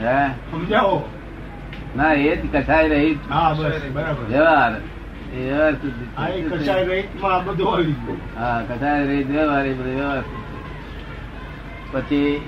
હે? 0.00 0.28
સમજાવો. 0.50 1.08
ના 1.96 2.12
એ 2.12 2.36
જ 2.36 2.42
કસાય 2.52 2.88
રહી. 2.88 3.18
હા 3.30 3.52
બસ 3.52 3.82
બરાબર. 3.92 4.24
વ્યવહાર. 4.24 4.72
એ 5.34 5.40
વ્યવહાર 5.42 5.72
શુદ્ધિ 5.72 6.04
છે. 6.04 6.16
આ 6.16 6.28
એ 6.28 6.42
કચાય 6.42 6.84
રહિતમાં 6.84 7.34
આ 7.34 7.38
બધું 7.38 7.72
આવી 7.72 7.92
ગયું 7.92 8.20
હા 8.38 8.62
કસાય 8.68 9.06
રહી 9.06 9.24
વ્યવહાર 9.24 9.66
એ 9.66 9.72
બધું 9.72 9.96
વ્યવહાર 9.96 10.22
પછી 11.92 12.40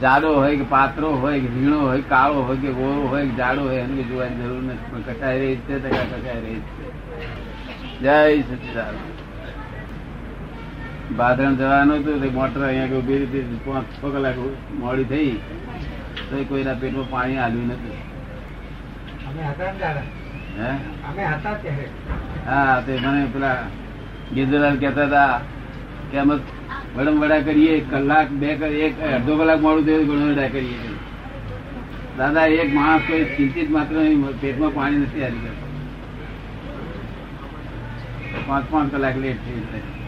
જાડો 0.00 0.34
હોય 0.34 0.56
કે 0.56 0.62
પાત્રો 0.62 1.10
હોય 1.10 1.40
કે 1.40 1.46
ઝીણો 1.46 1.80
હોય 1.80 2.02
કાળો 2.08 2.42
હોય 2.42 2.56
કે 2.56 2.72
ગોળો 2.72 3.08
હોય 3.08 3.24
કે 3.26 3.34
જાડો 3.36 3.62
હોય 3.62 3.78
એમ 3.78 3.96
કઈ 3.96 4.04
જોવાની 4.04 4.36
જરૂર 4.36 4.62
નથી. 4.62 4.90
પણ 4.90 5.02
કસાય 5.02 5.38
રહી 5.38 5.56
છે 5.56 5.78
કસાય 5.78 6.40
રહી 6.40 6.62
છે? 6.68 6.84
જય 8.00 8.42
સચિદાન 8.42 8.94
ભાદરણ 11.10 11.56
જવાનું 11.56 11.98
હતું 11.98 12.32
મોટર 12.32 12.60
અહીંયા 12.62 12.96
ઊભી 12.96 13.18
રીતે 13.22 13.40
પાંચ 13.66 13.86
છ 13.94 14.02
કલાક 14.14 14.36
મોડી 14.78 15.04
થઈ. 15.04 15.32
તો 16.28 16.34
કોઈના 16.44 16.74
પેટમાં 16.74 17.08
પાણી 17.10 17.38
આવ્યું 17.38 17.68
નથી. 17.68 17.98
હે? 20.58 20.70
તે 22.86 22.92
મને 22.98 23.22
પેલા 23.32 23.58
ગીરધરલાલ 24.34 24.76
કહેતા 24.76 25.06
હતા 25.06 25.32
કે 26.10 26.16
અમે 26.18 26.34
વડમ 26.94 27.16
વડા 27.22 27.40
કરીએ 27.40 27.74
કલાક 27.90 28.28
બે 28.40 28.48
એક 28.86 28.94
અડધો 29.08 29.32
કલાક 29.36 29.60
મોડું 29.60 29.84
થયું 29.86 30.06
વડમ 30.08 30.28
વડા 30.32 30.48
કરીએ 30.48 30.78
દાદા 32.18 32.46
એક 32.58 32.70
માણસ 32.74 33.04
કોઈ 33.06 33.24
ચિંતિત 33.36 33.68
માત્ર 33.70 33.94
પેટમાં 34.40 34.72
પાણી 34.74 35.02
નથી 35.02 35.24
આવી 35.24 35.42
કરતો 35.44 35.66
પાંચ 38.46 38.64
પાંચ 38.70 38.88
કલાક 38.92 39.16
લેટ 39.16 39.40
થઈ 39.44 39.62
જાય. 39.66 40.01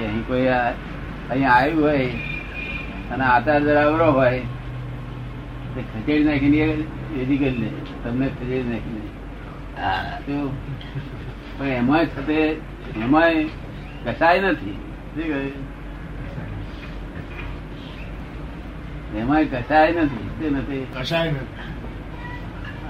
અહીં 0.00 0.24
કોઈ 0.24 0.48
અહીંયા 0.48 1.56
આવ્યું 1.56 1.82
હોય 1.82 2.08
અને 3.10 3.24
આધાર 3.26 3.60
ધરાવરો 3.62 4.08
હોય 4.12 4.42
ખચેડી 5.74 6.24
નાખીને 6.24 6.58
એ 6.62 6.66
વિધિ 7.12 7.36
કરી 7.38 7.58
લે 7.58 7.68
તમને 8.02 8.26
ખસેડી 8.30 8.64
નાખીને? 8.66 9.04
પણ 11.58 11.66
એમાંય 11.66 12.06
થતે 12.06 12.38
એમાંય 13.02 13.44
કસાય 14.06 14.40
નથી. 14.40 14.76
એમાંય 19.16 19.44
કસાય 19.44 19.92
નથી 19.92 20.26
તે 20.38 20.46
નથી. 20.50 20.86
કસાય 20.94 21.30
નથી. 21.30 21.62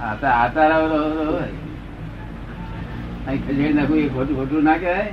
આતા 0.03 0.33
આતારાવરો 0.43 0.99
હોય. 1.33 1.53
અહીં 3.27 3.41
ખસેડી 3.45 3.73
નાખવું 3.73 3.99
એ 3.99 4.09
ખોટું 4.09 4.37
ખોટું 4.37 4.63
ના 4.65 4.77
કહેવાય. 4.77 5.13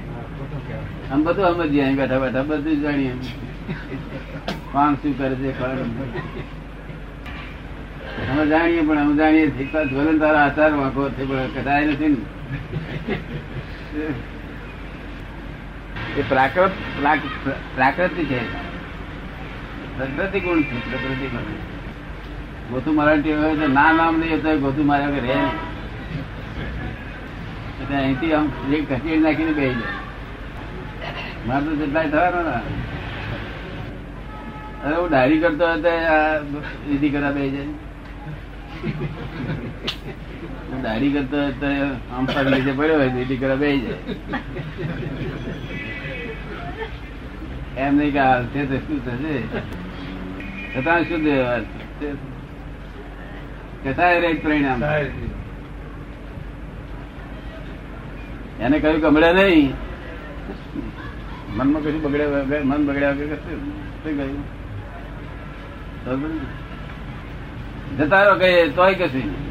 આમ 1.11 1.19
બધું 1.23 1.45
સમજીએ 1.53 1.83
અહીં 1.83 1.97
બેઠા 1.97 2.19
બેઠા 2.19 2.43
બધું 2.49 2.81
જાણીએ. 2.81 3.13
કોણ 4.71 4.93
શું 4.95 5.13
કરે 5.17 5.35
છે 5.35 5.51
કોણ 5.51 5.79
અમે 8.31 8.43
જાણીએ 8.51 8.81
પણ 8.87 8.97
અમે 8.97 9.13
જાણીએ 9.15 9.47
છીએ 9.49 10.19
તારા 10.19 10.43
આચાર 10.45 10.71
વાંકો 10.73 11.01
છે 11.09 11.23
પણ 11.29 11.49
કદાય 11.55 11.85
નથી 11.85 12.09
ને. 12.13 12.21
એ 16.17 16.21
પ્રાકૃત 16.29 16.73
પ્રાકૃતિક 17.75 18.27
છે 18.31 18.39
પ્રકૃતિ 19.97 20.39
ગુણ 20.39 20.61
છે. 20.69 20.77
પ્રકૃતિ 20.89 21.27
ગુણ 21.33 21.47
ગોથું 22.71 22.93
મારા 22.95 23.19
ટેવ 23.23 23.37
હોય 23.43 23.55
તો 23.61 23.67
ના 23.77 23.91
નામ 23.99 24.13
નહીં 24.19 24.41
તો 24.43 24.49
ગોથું 24.63 24.85
મારા 24.91 25.21
રહે. 25.25 25.37
એટલે 27.81 27.95
અહીંથી 27.97 28.33
આમ 28.33 28.45
એક 28.77 28.83
કચેરી 28.89 29.21
નાખીને 29.25 29.53
બેસી 29.59 29.79
જાય. 29.81 29.99
મારે 31.47 31.63
તો 31.65 31.71
જેટલા 31.81 32.07
થવાનો 32.13 32.41
ને. 32.47 32.55
અરે 34.83 34.95
હું 34.95 35.07
ડાયરી 35.09 35.41
કરતો 35.43 35.65
હતો 35.73 35.91
આ 36.15 36.19
વિધિ 36.87 37.07
કરા 37.15 37.31
જાય. 37.37 37.63
હું 40.71 40.81
કરતા 41.13 41.71
આમ 42.15 42.25
પર 42.25 42.45
નીચે 42.51 42.71
પડ્યો 42.71 42.97
હોય 42.99 43.11
વિધિ 43.15 43.35
કરા 43.37 43.55
બે 43.55 43.69
જાય. 43.77 43.99
એમ 47.77 47.97
નહીં 47.97 48.13
કે 48.13 48.19
હાલ 48.19 48.45
તો 48.45 48.77
શું 48.77 48.99
થશે? 49.05 49.35
છતાં 50.73 51.03
શું 51.03 51.19
વ્યવહાર 51.19 51.61
છે. 51.99 52.09
કથાય 53.83 54.19
રે 54.19 54.33
પરિણામ. 54.33 54.83
એને 58.61 58.77
કહ્યું 58.79 59.01
ગમડે 59.01 59.31
નહીં. 59.33 59.69
મનમાં 61.57 61.81
કશું 61.83 62.01
બગડ્યા 62.01 62.27
વગર 62.27 62.63
મન 62.63 62.81
બગડ્યા 62.87 63.11
વગર 63.11 63.35
કશું? 63.35 63.61
શું 64.03 64.13
કહ્યું? 64.17 64.43
જતા 67.97 68.23
રહો 68.23 68.35
કહીએ 68.39 68.61
તોય 68.69 68.93
કશું 68.93 69.23
નહીં. 69.29 69.50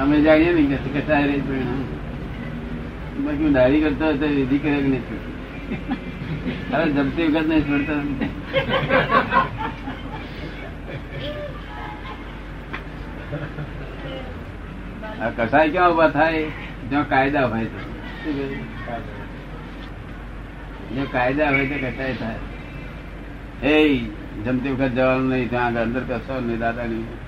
અમે 0.00 0.20
જાણીએ 0.20 0.52
ને 0.52 0.76
કે 0.76 1.00
કથા 1.00 1.20
રે 1.20 1.38
પરિણામ 1.38 1.82
બાકી 3.24 3.42
હું 3.42 3.52
ડાયરી 3.52 3.80
કરતો 3.80 4.04
હતો 4.08 4.26
વિધિ 4.26 4.58
કરે 4.58 4.76
કે 4.76 4.88
નથી 4.88 5.20
હવે 6.72 6.90
જમતી 6.92 7.26
વખત 7.26 7.46
નહીં 7.46 7.62
છોડતો. 7.62 7.94
આ 15.22 15.30
કસાય 15.36 15.68
ક્યાં 15.68 15.90
ઊભા 15.90 16.08
થાય? 16.08 16.42
જ્યાં 16.90 17.08
કાયદા 17.08 17.46
હોય 17.46 17.64
તો. 17.64 17.78
જ્યાં 20.94 21.10
કાયદા 21.12 21.50
હોય 21.50 21.66
તો 21.66 21.74
કસાય 21.74 22.14
થાય. 22.14 22.40
એ 23.62 23.98
જમતી 24.44 24.70
વખત 24.70 24.88
જવાનું 24.88 25.28
નહીં, 25.28 25.50
ત્યાં 25.50 25.74
અંદર 25.74 26.02
કશો 26.08 26.40
નહીં, 26.40 26.58
દાદા 26.58 26.82
નહીં. 26.82 27.27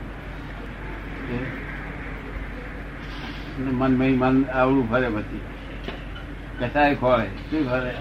મન 3.59 3.97
મય 3.97 4.11
મન 4.11 4.45
આવડું 4.45 4.91
ફરે 4.91 5.09
પછી 5.09 5.41
કસાય 6.61 6.95
ખોળે 6.95 7.27
શું 7.27 7.71
ખોળે 7.71 7.95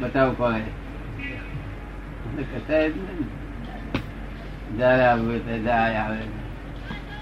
બતાવ 0.00 0.32
ખોળે 0.32 0.60
કસાય 2.42 2.90
જયારે 4.78 5.02
આવવું 5.02 5.44
ત્યારે 5.44 5.62
જાય 5.62 5.94
આવે. 5.94 6.18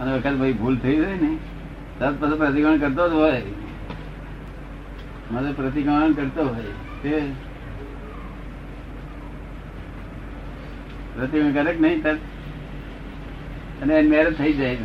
અને 0.00 0.12
વખત 0.12 0.35
ભાઈ 0.35 0.52
ભૂલ 0.52 0.78
થઈ 0.78 0.96
હોય 0.96 1.14
ને 1.14 1.38
તરત 1.98 2.20
પછી 2.20 2.38
પ્રતિક્રમણ 2.38 2.76
કરતો 2.76 3.09
જ 3.09 3.12
હોય. 3.12 3.42
મને 5.30 5.52
પ્રતિક્રમણ 5.52 6.12
કરતો 6.12 6.48
હોય. 6.48 6.64
તે 7.02 7.20
પ્રતિક્રમણ 11.14 11.52
કરે 11.52 11.72
કે 11.72 11.80
નહીં? 11.80 12.02
તરત 12.02 12.18
અને 13.83 13.95
એની 13.95 14.09
મેરેજ 14.09 14.39
થઈ 14.39 14.53
જાય 14.53 14.77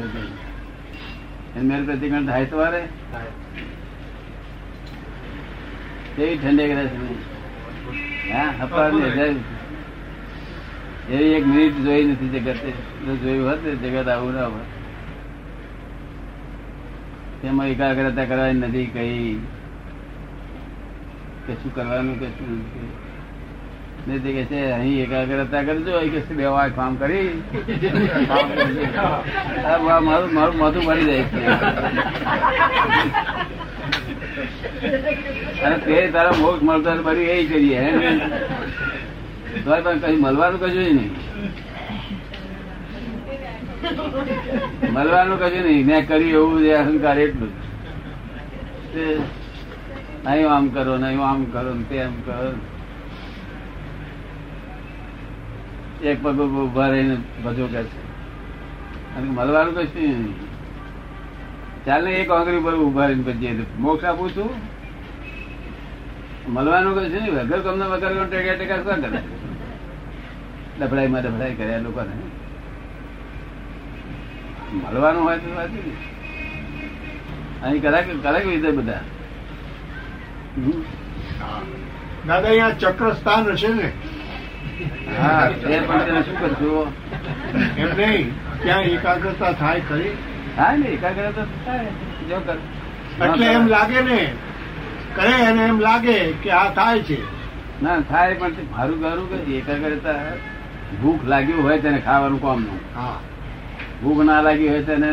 મેરેજ 1.63 1.85
પ્રતિક્રમણ 1.85 2.25
થાય 2.25 2.45
તો 2.45 2.57
વારે 2.57 2.81
કેવી 6.15 6.37
ઠંડે 6.37 6.63
કરે 6.67 6.89
હા 8.33 8.53
અપાર 8.63 8.91
એવી 11.09 11.33
એક 11.33 11.45
મિનિટ 11.45 11.77
જોઈ 11.83 12.03
નથી 12.03 12.29
જગતે. 12.29 12.69
જો 13.05 13.15
જોયું 13.15 13.49
હોત 13.49 13.63
ને 13.63 13.71
જગત 13.75 14.07
આવું 14.07 14.33
ના 14.33 14.45
હોત. 14.45 14.69
તેમાં 17.41 17.67
એકાગ્રતા 17.67 18.25
કરવાની 18.25 18.59
નથી 18.59 18.85
કઈ. 18.85 19.39
કશું 21.47 21.75
કરવાનું 21.75 22.19
કશું 22.19 22.51
નથી. 22.59 23.10
કે 24.33 24.43
છે, 24.45 24.59
અહીં 24.71 25.03
એકાગ્રતા 25.03 25.61
કરજો 25.63 25.97
અહીં 25.97 26.11
બે 26.37 26.45
વાર 26.45 26.69
કામ 26.69 26.95
કરી. 26.95 27.41
મારું 29.81 30.33
મારું 30.33 30.57
માથું 30.57 30.83
જાય 31.05 31.23
છે. 31.31 31.41
અને 35.63 35.77
તે 35.77 35.95
તારા 36.13 36.33
મોક્ષ 36.39 36.63
મળતા 36.63 36.93
હોય 36.93 37.25
એ 37.25 37.45
કરીએ? 37.45 37.81
પણ 39.65 39.99
કઈ 39.99 40.15
મળવાનું 40.15 40.59
કશું 40.59 40.83
નહીં. 40.83 41.11
મળવાનું 44.93 45.39
કશું 45.39 45.63
નહીં. 45.67 45.85
મેં 45.85 46.07
કર્યું 46.07 46.31
એવું 46.31 46.59
જે 46.63 46.73
અહંકાર 46.73 47.17
એટલું. 47.19 47.51
તે, 48.93 49.05
અહીં 50.25 50.49
આમ 50.49 50.65
કરો 50.67 50.97
ને, 50.97 51.05
અહીં 51.07 51.21
આમ 51.29 51.43
કરો 51.53 51.71
તે 51.73 51.83
તેમ 51.89 52.13
કરો 52.25 52.51
એક 56.03 56.23
પગ 56.23 56.39
ઊભા 56.39 56.87
રહીને 56.87 57.15
ભજો 57.45 57.65
કે 57.67 57.83
છે. 57.83 57.99
અને 59.15 59.29
મળવાનું 59.29 59.73
કશું 59.75 60.01
નહીં. 60.01 60.33
ચાલ 61.85 62.05
ને 62.05 62.11
એક 62.11 62.29
આંગળી 62.29 62.57
ઉપર 62.57 62.75
ઊભા 62.75 63.05
રહીને 63.05 63.23
ભજીએ 63.23 63.65
મોક્ષ 63.79 64.05
આપું 64.05 64.29
છું. 64.29 64.49
મળવાનું 66.53 66.95
કશું 66.95 67.21
નહીં. 67.21 67.35
વગર 67.35 67.59
તમને 67.59 67.85
વગર 67.85 68.27
ટેકા 68.29 68.53
ટેકા 68.53 68.77
શું 68.77 69.01
કરે? 69.01 69.21
ડફડાઈ 70.79 71.07
માં 71.07 71.21
ડફડાઈ 71.21 71.55
કર્યા 71.55 71.77
લોકોને. 71.77 72.15
મળવાનું 74.73 75.23
હોય 75.23 75.37
તો 75.37 75.55
વાત 75.55 75.69
અહીં 77.63 77.81
કલાક 77.81 78.05
કલાક 78.23 78.45
વિધે 78.45 78.71
બધા. 78.71 79.01
દાદા 82.27 82.47
અહીંયા 82.47 82.71
ચક્ર 82.71 83.13
સ્થાન 83.13 83.45
હશે 83.45 83.67
ને. 83.67 83.91
હા 85.17 85.47
તે 85.61 85.79
પણ 85.79 86.05
તેને 86.05 86.21
શું 86.23 86.37
કરશો 86.37 86.71
એમ 87.77 87.89
નહીં 87.97 88.27
ત્યાં 88.61 88.83
એકાગ્રતા 88.89 89.53
થાય 89.53 89.81
ખરી? 89.81 90.13
થાય 90.55 90.77
ને 90.77 90.87
એકાગ્રતા 90.89 91.45
થાય 91.65 91.89
જો 92.29 92.37
કર. 92.39 92.57
એટલે 93.21 93.45
એમ 93.51 93.67
લાગે 93.67 93.99
ને 94.01 94.19
કરે 95.15 95.33
અને 95.45 95.61
એમ 95.65 95.79
લાગે 95.79 96.15
કે 96.43 96.49
આ 96.51 96.69
થાય 96.71 97.03
છે. 97.03 97.17
ના 97.81 97.97
થાય 98.01 98.35
પણ 98.35 98.53
મારું 98.71 98.99
કરું 99.01 99.27
કે 99.31 99.57
એકાગ્રતા 99.57 100.19
ભૂખ 101.01 101.23
લાગ્યું 101.25 101.61
હોય 101.63 101.81
તેને 101.81 101.99
ખાવાનું 102.01 102.41
કામનું 102.41 102.79
હા. 102.95 103.17
ભૂખ 104.03 104.23
ના 104.23 104.41
લાગી 104.41 104.69
હોય 104.69 104.83
તેને 104.83 105.07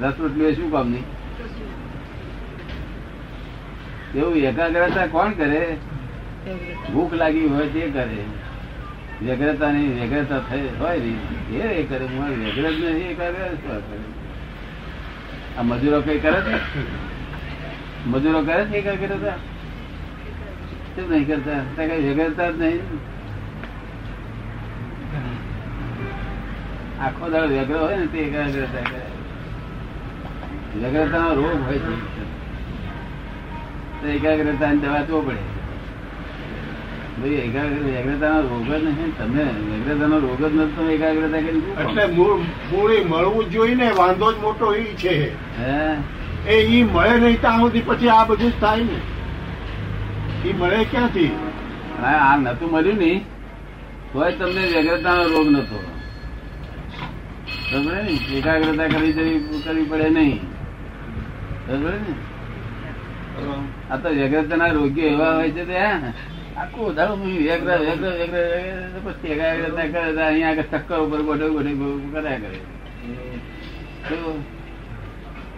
રસ 0.00 0.16
રોટલી 0.18 0.54
શું 0.54 0.56
શું 0.56 0.70
કામની? 0.70 1.04
એવું 4.14 4.36
એકાગ્રતા 4.44 5.08
કોણ 5.08 5.32
કરે? 5.34 5.62
ભૂખ 6.92 7.12
લાગી 7.14 7.48
હોય 7.48 7.66
તે 7.68 7.88
કરે. 7.90 8.20
વ્યગ્રતા 9.22 9.70
ની 9.72 9.88
વ્યગ્રતા 9.98 10.40
થઈ 10.48 10.68
હોય 10.80 10.98
ને, 10.98 11.12
એ 11.58 11.82
કરે. 11.82 12.04
હું 12.06 12.30
વ્યગ્ર 12.38 12.64
જ 12.70 12.84
નહીં 12.84 13.10
એ 13.10 13.14
કરે, 13.14 13.44
આ 15.58 15.62
મજૂરો 15.62 16.00
કઈ 16.00 16.18
કરે 16.18 16.40
છે? 16.40 16.56
મજૂરો 18.06 18.40
કરે 18.42 18.64
છે 18.64 18.80
કઈ 18.80 18.96
કરે 18.96 19.16
છે 19.16 19.32
કેમ 20.94 21.10
નહીં 21.10 21.26
કરતા? 21.26 21.86
કઈ 21.86 22.02
વ્યગ્રતા 22.02 22.50
જ 22.50 22.52
નહીં. 22.60 22.80
આખો 27.00 27.24
દાડો 27.30 27.48
વ્યગ્ર 27.48 27.76
હોય 27.76 27.96
ને, 27.96 28.06
તે 28.06 28.18
એકાગ્રતા 28.18 28.84
કરે 28.90 29.02
વ્યગ્રતાનો 30.78 31.34
રોગ 31.34 31.60
હોય 31.66 31.78
છે. 31.78 31.94
તો 34.00 34.06
એકાગ્રતાની 34.08 34.78
દવા 34.78 35.02
તો 35.02 35.20
પડે. 35.20 35.57
ભાઈ 37.20 37.40
એકાગ્ર 37.46 37.78
વ્યગ્રતાનો 37.86 38.40
રોગ 38.50 38.68
જ 38.68 38.72
નથી 38.84 39.12
તમને 39.18 39.44
વ્યગ્રતાનો 39.68 40.16
રોગ 40.24 40.40
જ 40.42 40.50
નથી 40.54 40.74
તો 40.76 40.82
એકાગ્રતા 40.96 41.42
કરી 41.46 41.62
એટલે 41.82 42.04
મૂળ? 42.16 42.40
મૂળ 42.70 42.92
મળવું 43.10 43.50
જોઈએ 43.52 43.76
ને 43.80 43.88
વાંધો 44.00 44.28
જ 44.32 44.36
મોટો 44.44 44.66
એ 44.74 44.84
છે. 45.02 45.14
એ 46.46 46.56
ઈ 46.74 46.84
મળે 46.84 47.16
નહીં 47.22 47.40
ત્યાં 47.40 47.60
સુધી 47.60 47.86
પછી 47.88 48.10
આ 48.16 48.24
બધું 48.28 48.50
જ 48.50 48.54
થાય 48.60 48.84
ને. 48.84 48.98
ઈ 50.46 50.54
મળે 50.60 50.84
ક્યાંથી? 50.92 51.32
આ 52.04 52.36
નતું 52.36 52.68
મળ્યું 52.72 52.98
ને 52.98 53.10
તોય 54.12 54.30
તમને 54.38 54.62
વ્યગ્રતાનો 54.72 55.22
રોગ 55.34 55.48
નતો 55.56 55.78
સમજે 57.70 58.00
ને? 58.06 58.12
એકાગ્રતા 58.38 58.88
કરવી 58.92 59.12
કરવી 59.64 59.86
પડે 59.90 60.08
નહીં. 60.16 60.40
સમજે 61.66 61.92
ને? 62.06 62.12
આ 63.90 63.96
તો 64.02 64.08
વ્યગ્રતાના 64.18 64.72
રોગીઓ 64.76 65.06
એવા 65.12 65.34
હોય 65.34 65.50
છે 65.56 65.64
તે 65.66 65.76
હે, 65.82 66.12
આખું 66.58 66.94
દાડો 66.94 67.14
વ્યગ્ર 67.16 67.68
વ્યગ્ર 67.86 68.10
વ્યગ્ર 68.18 69.00
પછી 69.04 69.32
અહીંયા 69.40 70.50
આગળ 70.50 70.68
ચક્કર 70.72 70.98
ઉપર 71.04 71.20
ગોઠે 71.26 71.46
ગોઠે 71.54 71.72
કર્યા 72.12 72.38
કરે. 72.44 72.58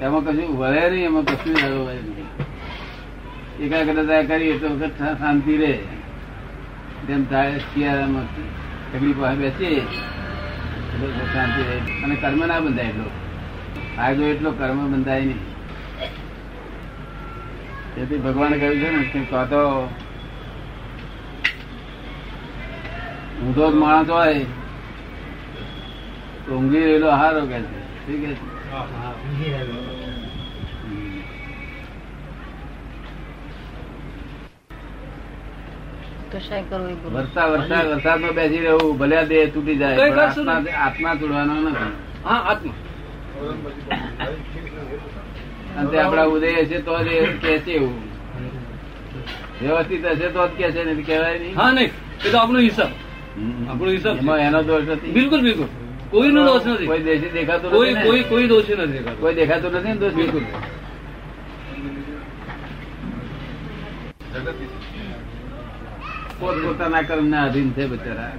એમાં 0.05 0.23
કશું 0.27 0.51
વળે 0.59 0.83
નહીં, 0.91 1.05
એમાં 1.07 1.25
કશું 1.25 1.57
વળે 1.85 1.97
નહીં. 2.09 2.29
એકાગ્રતા 3.65 4.23
કરીએ 4.29 4.55
તો 4.59 4.69
શાંતિ 4.99 5.55
રહે. 5.63 5.75
તેમ 7.07 7.23
થાય 7.31 7.59
શિયાળામાં 7.59 8.27
તકલીફ 8.93 9.21
બેસીએ, 9.41 9.81
એટલે 9.81 11.27
શાંતિ 11.35 11.61
રહે. 11.69 11.77
અને 12.05 12.15
કર્મ 12.23 12.41
ના 12.47 12.61
બંધાય 12.61 12.91
એટલો. 12.93 13.09
ફાયદો 13.97 14.25
એટલો 14.33 14.51
કર્મ 14.59 14.79
બંધાય 14.93 15.25
નહીં. 15.25 15.43
તેથી 17.95 18.23
ભગવાન 18.25 18.53
કહ્યું 18.61 18.79
છે 18.83 18.89
ને 18.93 19.03
તો 19.51 19.63
ઊંધો 23.43 23.71
જ 23.73 23.75
માણસ 23.75 24.11
હોય. 24.11 24.47
તો 26.47 26.51
ઊંઘી 26.57 26.85
રહેલો 26.85 27.11
હારો 27.11 27.41
કે 27.51 27.59
છે. 27.65 27.81
ઠીક 28.07 28.23
છે. 28.23 28.35
વરસાદ 37.15 37.51
વરસાદ 37.87 38.21
બેસી 38.35 38.61
રહેવું. 38.61 38.99
ભલે 38.99 39.19
દેહ 39.29 39.53
તૂટી 39.55 39.79
જાય 39.79 39.97
આત્મા 40.87 41.15
તૂટવાનો 41.17 41.55
નથી. 41.55 41.93
હા 42.25 42.41
આત્મા. 42.51 42.75
અને 45.79 45.97
આપડા 46.01 46.29
ઉદય 46.29 46.51
હશે 46.63 46.79
તો 46.83 46.93
જ 47.05 47.09
કે 47.43 47.59
છે 47.65 47.73
એવું. 47.75 47.95
વ્યવસ્થિત 49.61 50.05
હશે 50.07 50.29
તો 50.35 50.49
જ 50.49 50.51
કે 50.59 50.73
છે 50.73 50.85
નહીં 50.85 51.07
કહેવાય 51.07 51.39
નહીં. 51.39 51.55
હા 51.57 51.71
નહીં. 51.73 51.91
એ 52.27 52.31
તો 52.31 52.39
આપણો 52.39 52.59
હિસાબ. 52.59 52.91
આપણો 53.71 53.91
હિસાબ 53.91 54.17
એમાં 54.17 54.39
એનો 54.39 54.63
દોષ 54.63 54.83
નથી. 54.89 55.11
બિલકુલ 55.11 55.43
બિલકુલ. 55.43 55.67
કોઈનો 56.11 56.45
દોષ 56.45 56.67
નથી. 56.67 56.87
કોઈ 56.87 56.99
દેશ 56.99 57.33
દેખાતો 57.33 57.71
કોઈ 57.71 57.95
કોઈ 57.95 58.23
કોઈ 58.23 58.47
દોષ 58.47 58.71
નથી. 58.71 58.99
કોઈ 58.99 59.35
દેખાતો 59.35 59.71
નથી 59.71 59.89
ને 59.89 59.97
દોષ? 59.97 60.13
બિલકુલ. 60.13 60.43
પોત 66.41 66.55
પોતાના 66.65 67.03
કર્મ 67.03 67.27
ના 67.27 67.45
આધીન 67.45 67.73
છે 67.73 67.87
બચારા. 67.87 68.33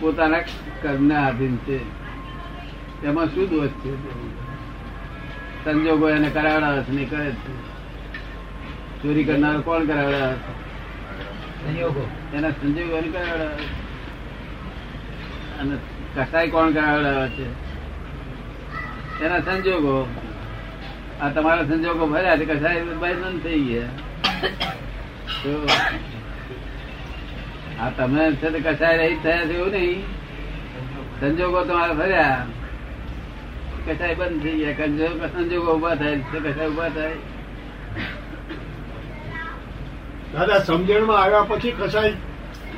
પોતાના 0.00 0.38
કર્મ 0.82 1.06
ના 1.06 1.26
આધીન 1.26 1.56
છે. 1.56 1.80
એમાં 3.06 3.26
શું 3.26 3.50
દોષ 3.50 3.68
છે? 3.68 3.92
સંજોગો 5.64 6.08
એને 6.08 6.30
કરાવડા 6.30 6.84
નહીં 6.90 7.10
કરે 7.10 7.30
છે. 7.30 7.70
ચોરી 9.02 9.24
કરનાર 9.24 9.60
કોણ 9.60 9.84
કરાવડા? 9.84 10.34
એના 11.68 12.50
સંજોગો 12.50 12.96
અને 15.60 15.76
કસાય 16.16 16.48
કોણ 16.48 16.72
કરાવડાવે 16.72 17.28
છે? 17.28 17.46
એના 19.24 19.38
સંજોગો. 19.38 20.08
આ 21.20 21.28
તમારા 21.28 21.62
સંજોગો 21.62 22.06
ભર્યા 22.06 22.36
છે 22.36 22.44
કસાય 22.44 22.80
બંધ 22.80 23.42
થઈ 23.42 23.60
ગયા. 23.60 23.86
તો 25.42 25.68
આ 27.80 27.90
તમે 27.90 28.32
છે 28.32 28.50
તો 28.50 28.70
કસાય 28.70 28.96
રહી 28.96 29.16
થયા 29.16 29.46
છે 29.46 29.52
એવું 29.52 29.70
નહીં. 29.70 30.02
સંજોગો 31.20 31.64
તમારા 31.64 31.92
ભર્યા. 31.92 32.46
કસાય 33.88 34.14
બંધ 34.14 34.42
થઈ 34.42 34.58
ગયા. 34.58 34.86
સંજોગો 35.28 35.74
ઊભા 35.76 35.94
થાય 35.94 36.16
કસાય 36.16 36.68
ઊભા 36.68 36.88
થાય. 36.88 37.12
દાદા 40.32 40.58
સમજણમાં 40.58 41.22
આવ્યા 41.22 41.42
પછી 41.42 41.70
કસાય 41.70 42.12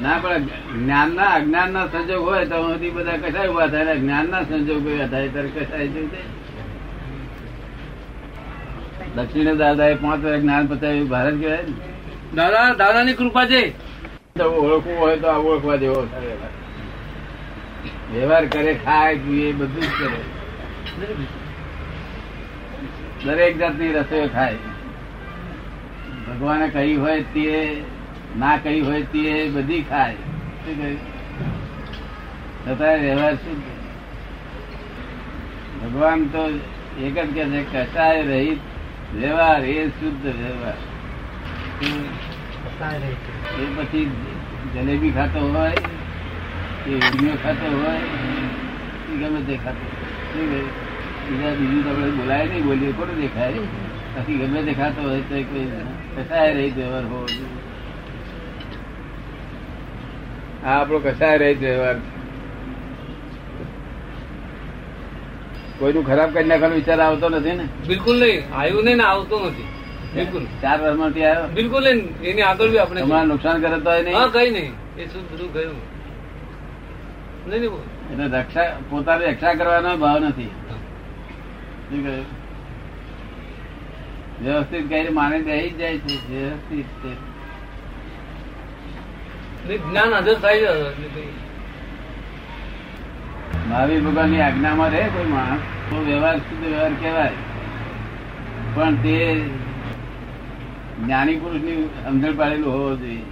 ના 0.03 0.19
પણ 0.23 0.45
જ્ઞાન 0.45 1.15
ના 1.15 1.23
અજ્ઞાન 1.23 1.73
ના 1.73 1.87
સંજોગ 1.87 2.29
હોય 2.29 2.47
તો 2.47 2.73
સુધી 2.73 2.91
બધા 2.91 3.17
કસાય 3.17 3.49
ઊભા 3.49 3.67
થાય? 3.67 3.99
જ્ઞાન 3.99 4.31
ના 4.31 4.41
સંજોગ 4.41 4.93
ઊભા 4.93 5.07
થાય 5.07 5.29
ત્યારે 5.29 5.49
કસાય 5.49 5.89
જેવું 5.89 6.11
દક્ષિણ 9.17 9.57
દાદા 9.57 9.87
એ 9.87 9.95
પાંચ 9.95 10.25
વાર 10.25 10.41
જ્ઞાન 10.41 10.67
પતાવ્યું 10.67 11.09
ભારત 11.09 11.41
કહેવાય 11.41 11.63
ને. 11.63 11.73
દાદા 12.35 12.75
દાદાની 12.75 13.13
કૃપા 13.13 13.47
છે. 13.47 13.71
તો 14.39 14.45
ઓળખવું 14.45 14.99
હોય 14.99 15.17
તો 15.17 15.27
આ 15.27 15.37
ઓળખવા 15.37 15.77
જેવો. 15.77 16.07
વ્યવહાર 18.13 18.47
કરે 18.47 18.75
ખાય 18.75 19.15
પીએ 19.15 19.53
બધું 19.53 19.83
જ 19.83 19.87
કરે. 19.87 20.21
દરેક 23.25 23.59
જાતની 23.59 23.93
રસોઈ 23.93 24.29
ખાય. 24.29 24.57
ભગવાને 26.33 26.69
કહી 26.69 26.97
હોય 26.97 27.23
તે 27.23 27.81
ના 28.39 28.57
કહી 28.57 28.81
હોય 28.81 29.03
તે 29.03 29.49
બધી 29.49 29.83
ખાય. 29.83 30.15
શું 30.65 30.77
કહ્યું? 30.77 30.99
છતાં 32.67 32.99
વ્યવહાર 32.99 33.35
શુદ્ધ 33.35 33.63
ભગવાન 35.83 36.25
તો 36.25 36.43
એક 37.03 37.15
જ 37.15 37.35
કે 37.35 37.45
છે 37.45 37.63
કસાય 37.73 38.23
રહિત 38.23 38.59
વ્યવહાર 39.15 39.65
એ 39.65 39.89
શુદ્ધ 39.89 40.27
વ્યવહાર. 40.27 40.75
શું? 41.81 42.05
એ 43.61 43.65
પછી 43.77 44.11
જલેબી 44.75 45.11
ખાતો 45.11 45.41
હોય 45.55 45.71
કે 46.85 46.95
ઊંધિયો 46.95 47.37
ખાતો 47.43 47.67
હોય 47.81 47.99
એ 49.13 49.17
ગમે 49.21 49.41
તે 49.41 49.57
ખાતો 49.65 49.85
હોય. 49.89 50.61
બીજા 51.27 51.51
બીજું 51.51 51.85
તો 51.85 51.91
આપણે 51.91 52.11
બોલાય 52.11 52.47
નહીં 52.47 52.65
બોલીએ 52.65 52.93
ખોટું 52.93 53.21
દેખાય. 53.21 53.53
પછી 54.15 54.35
ગમે 54.35 54.63
તે 54.63 54.73
ખાતો 54.73 55.03
હોય 55.03 55.21
તો 55.21 55.35
કોઈ 55.35 55.67
કસાય 56.17 56.55
રહી 56.55 56.71
વ્યવહાર 56.71 57.05
હોવો 57.05 57.27
જોઈએ. 57.27 57.61
આ 60.67 60.81
આપણો 60.81 60.99
કસાય 60.99 61.39
રહી 61.39 61.55
વ્યવહાર 61.55 61.97
કોઈનું 65.79 66.07
ખરાબ 66.07 66.35
કરી 66.35 66.45
નાખવાનો 66.45 66.75
વિચાર 66.75 67.01
આવતો 67.01 67.29
નથી 67.29 67.53
ને? 67.53 67.65
બિલકુલ 67.89 68.21
નહીં. 68.21 68.55
આવ્યું 68.55 68.85
નહીં 68.85 68.97
ને 68.97 69.05
આવતો 69.05 69.47
નથી. 69.47 69.65
બિલકુલ. 70.15 70.45
ચાર 70.63 70.81
વર્ષમાંથી 70.81 71.25
આવ્યો? 71.25 71.49
બિલકુલ 71.49 71.83
નહીં. 71.83 72.21
એની 72.23 72.43
આગળ 72.43 72.69
બી 72.69 72.79
આપણે 72.79 73.01
તમારે 73.01 73.27
નુકસાન 73.27 73.61
કરે 73.61 73.81
તો 73.81 73.91
હા 73.91 74.01
નહીં? 74.01 74.33
કઈ 74.33 74.51
નહીં. 74.51 74.73
એ 74.99 75.07
શું 75.07 75.33
બધું 75.33 75.53
ગયું? 75.53 75.81
નહીં 77.49 77.61
નહીં. 77.61 78.23
એટલે 78.23 78.39
રક્ષા 78.39 78.77
પોતાની 78.91 79.25
રક્ષા 79.25 79.55
કરવાનો 79.55 79.97
ભાવ 79.97 80.19
નથી. 80.19 80.51
શું 81.91 82.05
કહ્યું? 82.05 82.42
વ્યવસ્થિત 84.45 84.89
કઈ 84.89 85.09
માને 85.09 85.41
જ 85.41 85.77
જાય 85.77 85.99
છે 85.99 86.33
વ્યવસ્થિત 86.33 86.85
છે. 86.87 87.33
જ્ઞાન 89.79 90.15
હાજર 90.15 90.35
થાય 90.35 90.57
છે 90.59 90.65
એટલે 90.65 91.09
કઈ- 91.09 91.43
મહાવીર 93.69 94.01
આજ્ઞામાં 94.41 94.91
રહે 94.91 95.03
કોઈ 95.03 95.25
માણસ 95.25 95.59
તો 95.91 96.05
વ્યવહાર 96.05 96.39
શુદ્ધ 96.39 96.69
વ્યવહાર 96.69 96.93
કહેવાય? 96.93 97.31
પણ 98.75 98.95
તે 98.95 99.41
જ્ઞાની 101.05 101.37
પુરુષની 101.37 101.91
સમજણ 102.05 102.37
પાડેલું 102.37 102.73
હોવો 102.73 102.97
જોઈએ? 102.97 103.23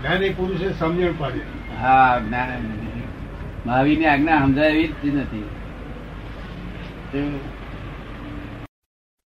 જ્ઞાની 0.00 0.28
પુરુષે 0.28 0.72
સમજણ 0.72 1.12
પાડી. 1.18 1.40
હા 1.80 2.18
જ્ઞાન. 2.18 2.48
મહાવીરની 3.66 4.06
આજ્ઞા 4.06 4.38
સમજાય 4.38 4.70
એવી 4.70 5.10
જ 5.10 5.14
નથી? 5.14 5.48